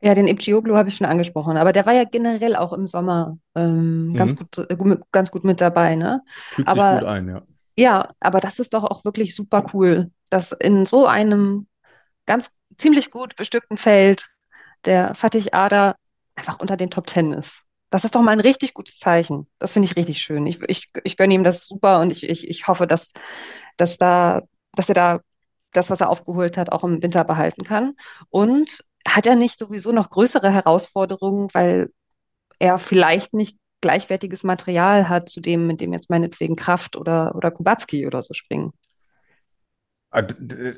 [0.00, 3.38] Ja, den Ipchioglu habe ich schon angesprochen, aber der war ja generell auch im Sommer
[3.54, 4.14] ähm, mhm.
[4.14, 5.96] ganz, gut, äh, ganz gut mit dabei.
[5.96, 6.22] Ne?
[6.50, 7.42] Fühlt aber, sich gut ein, ja.
[7.76, 11.68] Ja, aber das ist doch auch wirklich super cool, dass in so einem
[12.26, 14.28] ganz ziemlich gut bestückten Feld
[14.84, 15.96] der Fatih Ada
[16.34, 17.62] einfach unter den Top Ten ist.
[17.90, 19.46] Das ist doch mal ein richtig gutes Zeichen.
[19.58, 20.46] Das finde ich richtig schön.
[20.46, 23.12] Ich, ich, ich gönne ihm das super und ich, ich, ich hoffe, dass,
[23.76, 24.42] dass, da,
[24.74, 25.20] dass er da
[25.72, 27.94] das, was er aufgeholt hat, auch im Winter behalten kann.
[28.30, 31.90] Und hat er nicht sowieso noch größere Herausforderungen, weil
[32.58, 37.50] er vielleicht nicht gleichwertiges Material hat zu dem, mit dem jetzt meinetwegen Kraft oder, oder
[37.50, 38.72] Kubacki oder so springen?
[40.10, 40.22] Ah,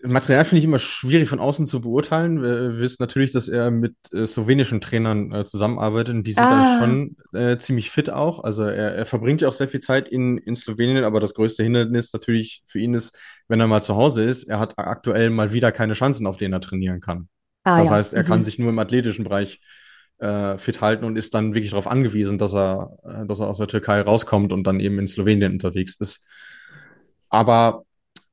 [0.03, 2.43] Material finde ich immer schwierig von außen zu beurteilen.
[2.43, 6.79] Wir wissen natürlich, dass er mit äh, slowenischen Trainern äh, zusammenarbeitet und die sind ah.
[6.79, 8.43] da schon äh, ziemlich fit auch.
[8.43, 11.63] Also er, er verbringt ja auch sehr viel Zeit in, in Slowenien, aber das größte
[11.63, 13.17] Hindernis natürlich für ihn ist,
[13.47, 16.55] wenn er mal zu Hause ist, er hat aktuell mal wieder keine Chancen, auf denen
[16.55, 17.29] er trainieren kann.
[17.65, 17.95] Ah, das ja.
[17.97, 18.27] heißt, er mhm.
[18.27, 19.61] kann sich nur im athletischen Bereich
[20.19, 23.59] äh, fit halten und ist dann wirklich darauf angewiesen, dass er, äh, dass er aus
[23.59, 26.25] der Türkei rauskommt und dann eben in Slowenien unterwegs ist.
[27.29, 27.85] Aber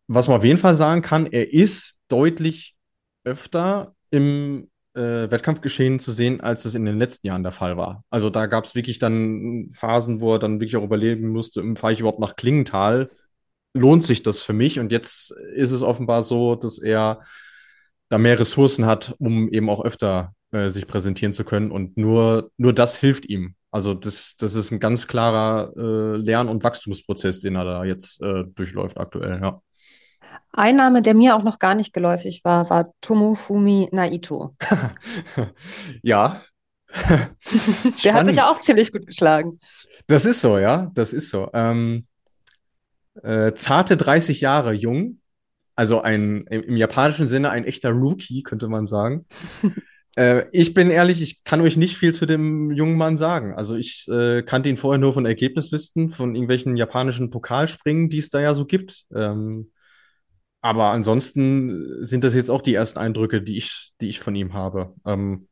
[0.08, 2.76] was man auf jeden Fall sagen kann, er ist deutlich
[3.24, 8.04] öfter im äh, Wettkampfgeschehen zu sehen, als es in den letzten Jahren der Fall war.
[8.10, 11.94] Also da gab es wirklich dann Phasen, wo er dann wirklich auch überleben musste, fahre
[11.94, 13.10] ich überhaupt nach Klingenthal?
[13.74, 14.80] Lohnt sich das für mich?
[14.80, 17.22] Und jetzt ist es offenbar so, dass er
[18.10, 21.72] da mehr Ressourcen hat, um eben auch öfter äh, sich präsentieren zu können.
[21.72, 23.56] Und nur, nur das hilft ihm.
[23.72, 28.22] Also das, das ist ein ganz klarer äh, Lern- und Wachstumsprozess, den er da jetzt
[28.22, 29.62] äh, durchläuft aktuell, ja.
[30.54, 34.56] Ein Name, der mir auch noch gar nicht geläufig war, war Tomofumi Naito.
[36.02, 36.42] ja.
[38.04, 39.60] der hat sich ja auch ziemlich gut geschlagen.
[40.08, 41.50] Das ist so, ja, das ist so.
[41.54, 42.08] Ähm,
[43.22, 45.20] äh, zarte 30 Jahre jung,
[45.78, 49.28] also ein im, japanischen Sinne ein echter Rookie, könnte man sagen.
[50.18, 53.54] äh, ich bin ehrlich, ich kann euch nicht viel zu dem jungen Mann sagen.
[53.54, 58.30] Also ich äh, kannte ihn vorher nur von Ergebnislisten, von irgendwelchen japanischen Pokalspringen, die es
[58.30, 59.06] da ja so gibt.
[59.16, 59.72] Ähm,
[60.62, 64.54] aber ansonsten sind das jetzt auch die ersten Eindrücke, die ich, die ich von ihm
[64.54, 64.96] habe.
[65.06, 65.48] Ähm,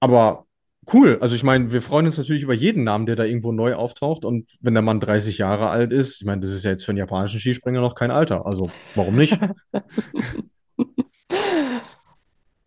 [0.00, 0.46] aber
[0.92, 1.18] cool.
[1.20, 4.24] Also ich meine, wir freuen uns natürlich über jeden Namen, der da irgendwo neu auftaucht.
[4.24, 6.92] Und wenn der Mann 30 Jahre alt ist, ich meine, das ist ja jetzt für
[6.92, 8.46] einen japanischen Skispringer noch kein Alter.
[8.46, 9.38] Also warum nicht?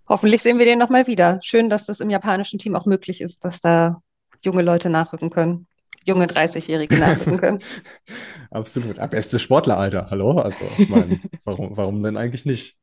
[0.07, 1.39] Hoffentlich sehen wir den nochmal wieder.
[1.41, 4.01] Schön, dass das im japanischen Team auch möglich ist, dass da
[4.43, 5.67] junge Leute nachrücken können.
[6.05, 7.59] junge 30-Jährige nachrücken können.
[8.51, 8.97] Absolut.
[9.09, 10.37] Bestes Sportleralter, hallo?
[10.37, 12.77] Also, ich meine, warum, warum denn eigentlich nicht?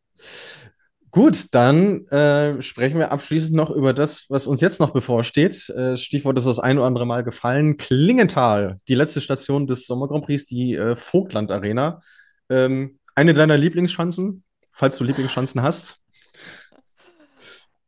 [1.12, 5.68] Gut, dann äh, sprechen wir abschließend noch über das, was uns jetzt noch bevorsteht.
[5.68, 7.76] Äh, Stichwort ist das ein oder andere Mal gefallen.
[7.76, 12.00] Klingenthal, die letzte Station des Sommer Grand Prix, die äh, Vogtland Arena.
[12.48, 14.42] Ähm, eine deiner Lieblingsschanzen,
[14.72, 16.00] falls du Lieblingsschanzen hast?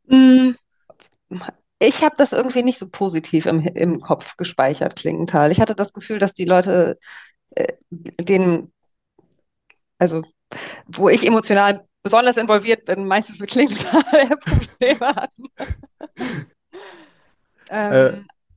[0.05, 0.51] Mm,
[1.79, 5.51] ich habe das irgendwie nicht so positiv im, im Kopf gespeichert, Klingenthal.
[5.51, 6.99] Ich hatte das Gefühl, dass die Leute
[7.55, 8.71] äh, den,
[9.97, 10.21] also
[10.85, 14.03] wo ich emotional besonders involviert bin, meistens mit Klingenthal
[14.37, 15.43] Probleme hatten.
[17.71, 18.11] ähm, äh,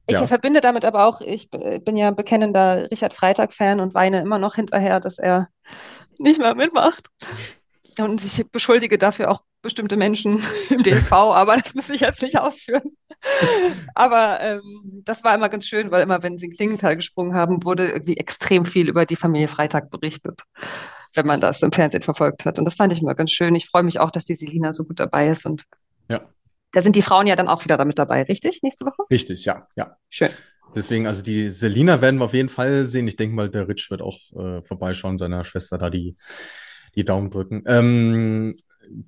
[0.06, 0.26] ich ja.
[0.26, 5.00] verbinde damit aber auch, ich bin ja bekennender Richard Freitag-Fan und weine immer noch hinterher,
[5.00, 5.48] dass er
[6.18, 7.08] nicht mehr mitmacht.
[7.98, 12.38] Und ich beschuldige dafür auch bestimmte Menschen im DSV, aber das muss ich jetzt nicht
[12.38, 12.96] ausführen.
[13.94, 17.64] aber ähm, das war immer ganz schön, weil immer, wenn sie in Klingenthal gesprungen haben,
[17.64, 20.42] wurde irgendwie extrem viel über die Familie Freitag berichtet,
[21.18, 22.58] wenn man das im Fernsehen verfolgt hat.
[22.60, 23.54] Und das fand ich immer ganz schön.
[23.56, 25.44] Ich freue mich auch, dass die Selina so gut dabei ist.
[25.46, 25.64] Und
[26.08, 26.20] ja.
[26.72, 28.62] da sind die Frauen ja dann auch wieder damit dabei, richtig?
[28.62, 29.02] Nächste Woche?
[29.10, 29.96] Richtig, ja, ja.
[30.08, 30.28] Schön.
[30.76, 33.08] Deswegen, also die Selina werden wir auf jeden Fall sehen.
[33.08, 36.14] Ich denke mal, der Rich wird auch äh, vorbeischauen, seiner Schwester da die
[36.98, 37.62] die Daumen drücken.
[37.66, 38.52] Ähm,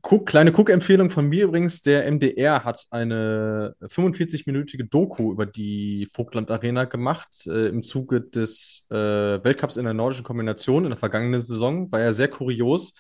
[0.03, 1.82] Cook, kleine Cook-Empfehlung von mir übrigens.
[1.82, 8.86] Der MDR hat eine 45-minütige Doku über die Vogtland Arena gemacht äh, im Zuge des
[8.91, 11.91] äh, Weltcups in der nordischen Kombination in der vergangenen Saison.
[11.91, 12.95] War ja sehr kurios.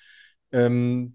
[0.52, 1.14] Ähm,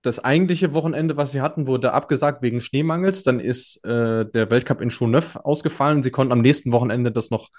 [0.00, 3.22] das eigentliche Wochenende, was sie hatten, wurde abgesagt wegen Schneemangels.
[3.24, 6.02] Dann ist äh, der Weltcup in Chauneuf ausgefallen.
[6.02, 7.50] Sie konnten am nächsten Wochenende das noch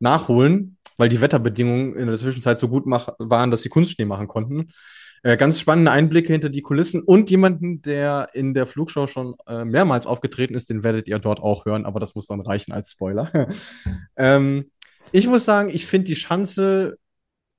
[0.00, 4.66] nachholen, weil die Wetterbedingungen in der Zwischenzeit so gut waren, dass sie Kunstschnee machen konnten.
[5.24, 9.64] Äh, ganz spannende Einblicke hinter die Kulissen und jemanden, der in der Flugshow schon äh,
[9.64, 12.90] mehrmals aufgetreten ist, den werdet ihr dort auch hören, aber das muss dann reichen als
[12.90, 13.30] Spoiler.
[14.16, 14.70] ähm,
[15.12, 16.98] ich muss sagen, ich finde die Schanze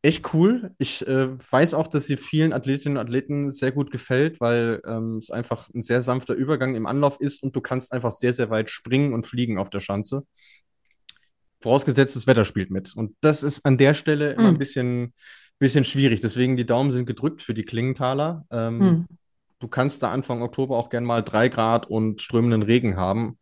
[0.02, 0.72] echt cool.
[0.78, 5.18] Ich äh, weiß auch, dass sie vielen Athletinnen und Athleten sehr gut gefällt, weil ähm,
[5.18, 8.50] es einfach ein sehr sanfter Übergang im Anlauf ist und du kannst einfach sehr, sehr
[8.50, 10.26] weit springen und fliegen auf der Schanze.
[11.64, 12.96] Vorausgesetzt, das Wetter spielt mit.
[12.96, 14.56] Und das ist an der Stelle immer hm.
[14.56, 15.14] ein bisschen
[15.64, 16.22] bisschen schwierig.
[16.22, 18.46] Deswegen die Daumen sind gedrückt für die Klingenthaler.
[18.52, 19.08] Ähm, hm.
[19.60, 23.40] Du kannst da Anfang Oktober auch gern mal drei Grad und strömenden Regen haben.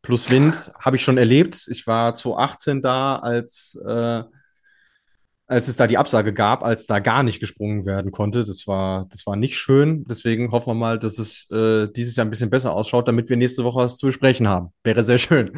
[0.00, 1.66] Plus Wind habe ich schon erlebt.
[1.68, 4.22] Ich war 2018 da, als, äh,
[5.46, 8.44] als es da die Absage gab, als da gar nicht gesprungen werden konnte.
[8.44, 10.04] Das war, das war nicht schön.
[10.08, 13.36] Deswegen hoffen wir mal, dass es äh, dieses Jahr ein bisschen besser ausschaut, damit wir
[13.36, 14.72] nächste Woche was zu besprechen haben.
[14.82, 15.52] Wäre sehr schön.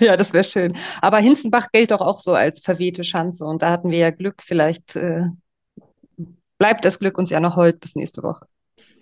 [0.00, 0.76] Ja, das wäre schön.
[1.00, 3.44] Aber Hinzenbach gilt doch auch so als verwehte Schanze.
[3.44, 4.42] Und da hatten wir ja Glück.
[4.42, 5.26] Vielleicht äh,
[6.58, 8.46] bleibt das Glück uns ja noch heute bis nächste Woche.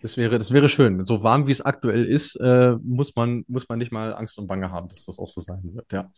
[0.02, 1.04] Das wäre, das wäre schön.
[1.04, 4.48] So warm wie es aktuell ist, äh, muss, man, muss man nicht mal Angst und
[4.48, 5.92] Bange haben, dass das auch so sein wird.
[5.92, 6.10] Ja.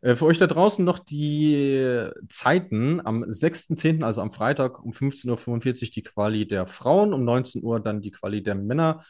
[0.00, 3.04] Äh, für euch da draußen noch die Zeiten.
[3.04, 7.80] Am 6.10., also am Freitag um 15.45 Uhr die Quali der Frauen, um 19 Uhr
[7.80, 9.04] dann die Quali der Männer.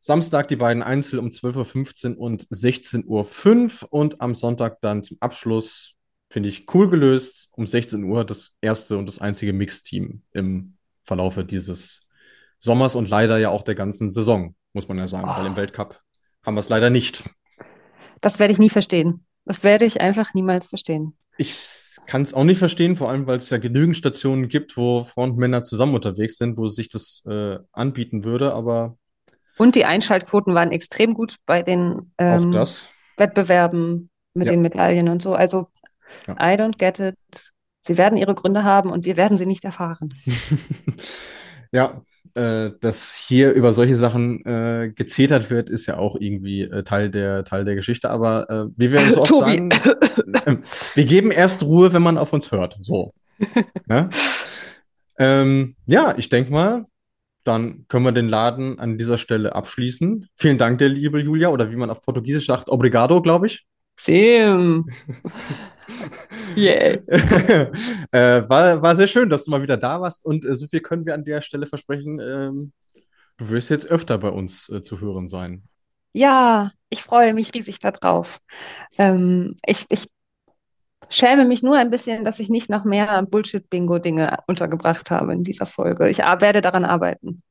[0.00, 5.18] Samstag die beiden Einzel um 12.15 Uhr und 16.05 Uhr und am Sonntag dann zum
[5.20, 5.94] Abschluss,
[6.30, 10.74] finde ich cool gelöst, um 16 Uhr das erste und das einzige Mixteam im
[11.04, 12.07] Verlaufe dieses
[12.58, 15.38] Sommers und leider ja auch der ganzen Saison, muss man ja sagen, oh.
[15.38, 16.00] weil im Weltcup
[16.44, 17.24] haben wir es leider nicht.
[18.20, 19.24] Das werde ich nie verstehen.
[19.44, 21.16] Das werde ich einfach niemals verstehen.
[21.36, 21.68] Ich
[22.06, 25.30] kann es auch nicht verstehen, vor allem weil es ja genügend Stationen gibt, wo Frauen
[25.30, 28.96] und Männer zusammen unterwegs sind, wo sich das äh, anbieten würde, aber.
[29.56, 32.52] Und die Einschaltquoten waren extrem gut bei den ähm,
[33.16, 34.52] Wettbewerben mit ja.
[34.52, 35.34] den Medaillen und so.
[35.34, 35.68] Also,
[36.26, 36.34] ja.
[36.34, 37.16] I don't get it.
[37.82, 40.08] Sie werden ihre Gründe haben und wir werden sie nicht erfahren.
[41.72, 42.02] ja,
[42.38, 47.10] äh, dass hier über solche Sachen äh, gezetert wird, ist ja auch irgendwie äh, Teil,
[47.10, 48.10] der, Teil der Geschichte.
[48.10, 50.56] Aber äh, wie wir so oft sagen, äh,
[50.94, 52.78] wir geben erst Ruhe, wenn man auf uns hört.
[52.80, 53.12] So.
[53.88, 54.08] ja?
[55.18, 56.86] Ähm, ja, ich denke mal,
[57.42, 60.28] dann können wir den Laden an dieser Stelle abschließen.
[60.36, 63.66] Vielen Dank, der liebe Julia, oder wie man auf Portugiesisch sagt, obrigado, glaube ich.
[63.98, 64.88] Sim.
[66.56, 66.98] Yeah.
[68.10, 70.80] äh, war, war sehr schön, dass du mal wieder da warst und äh, so viel
[70.80, 72.18] können wir an der Stelle versprechen.
[72.20, 72.72] Ähm,
[73.36, 75.62] du wirst jetzt öfter bei uns äh, zu hören sein.
[76.12, 78.40] Ja, ich freue mich riesig darauf.
[78.96, 80.08] Ähm, ich, ich
[81.10, 85.66] schäme mich nur ein bisschen, dass ich nicht noch mehr Bullshit-Bingo-Dinge untergebracht habe in dieser
[85.66, 86.08] Folge.
[86.08, 87.42] Ich werde daran arbeiten.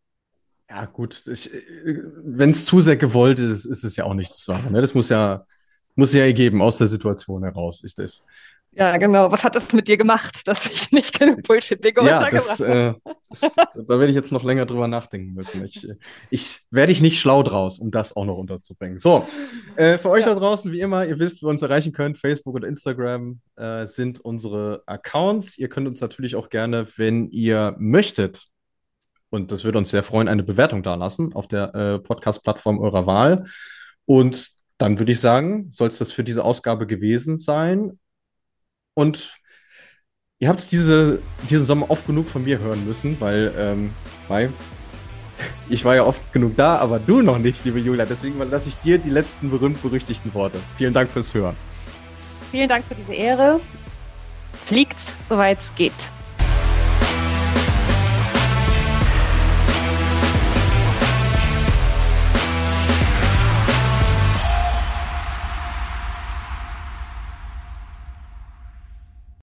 [0.70, 1.26] Ja, gut.
[1.28, 4.74] Äh, Wenn es zu sehr gewollt ist, ist es ja auch nichts zu machen.
[4.74, 4.82] Ne?
[4.82, 5.46] Das muss ja
[5.98, 7.84] muss ja ergeben aus der Situation heraus.
[7.84, 7.96] Ich,
[8.78, 9.32] Ja, genau.
[9.32, 12.94] Was hat das mit dir gemacht, dass ich nicht genug Bullshit-Bingo ja, das, äh,
[13.30, 15.66] das, da werde ich jetzt noch länger drüber nachdenken müssen.
[15.66, 15.88] Ich,
[16.30, 19.00] ich werde ich nicht schlau draus, um das auch noch unterzubringen.
[19.00, 19.26] So,
[19.78, 20.34] äh, für euch ja.
[20.34, 22.20] da draußen, wie immer, ihr wisst, wo ihr uns erreichen könnt.
[22.20, 25.58] Facebook und Instagram äh, sind unsere Accounts.
[25.58, 28.46] Ihr könnt uns natürlich auch gerne, wenn ihr möchtet,
[29.32, 33.08] und das würde uns sehr freuen, eine Bewertung da lassen auf der äh, Podcast-Plattform eurer
[33.08, 33.46] Wahl.
[34.06, 38.00] Und dann würde ich sagen, soll es das für diese Ausgabe gewesen sein.
[38.94, 39.38] Und
[40.40, 41.20] ihr habt diese,
[41.50, 43.92] diesen Sommer oft genug von mir hören müssen, weil, ähm,
[44.28, 44.52] weil
[45.70, 48.06] ich war ja oft genug da, aber du noch nicht, liebe Julia.
[48.06, 50.60] Deswegen lasse ich dir die letzten berühmt-berüchtigten Worte.
[50.78, 51.56] Vielen Dank fürs Hören.
[52.52, 53.60] Vielen Dank für diese Ehre.
[54.66, 54.98] Fliegt,
[55.28, 55.94] soweit es geht.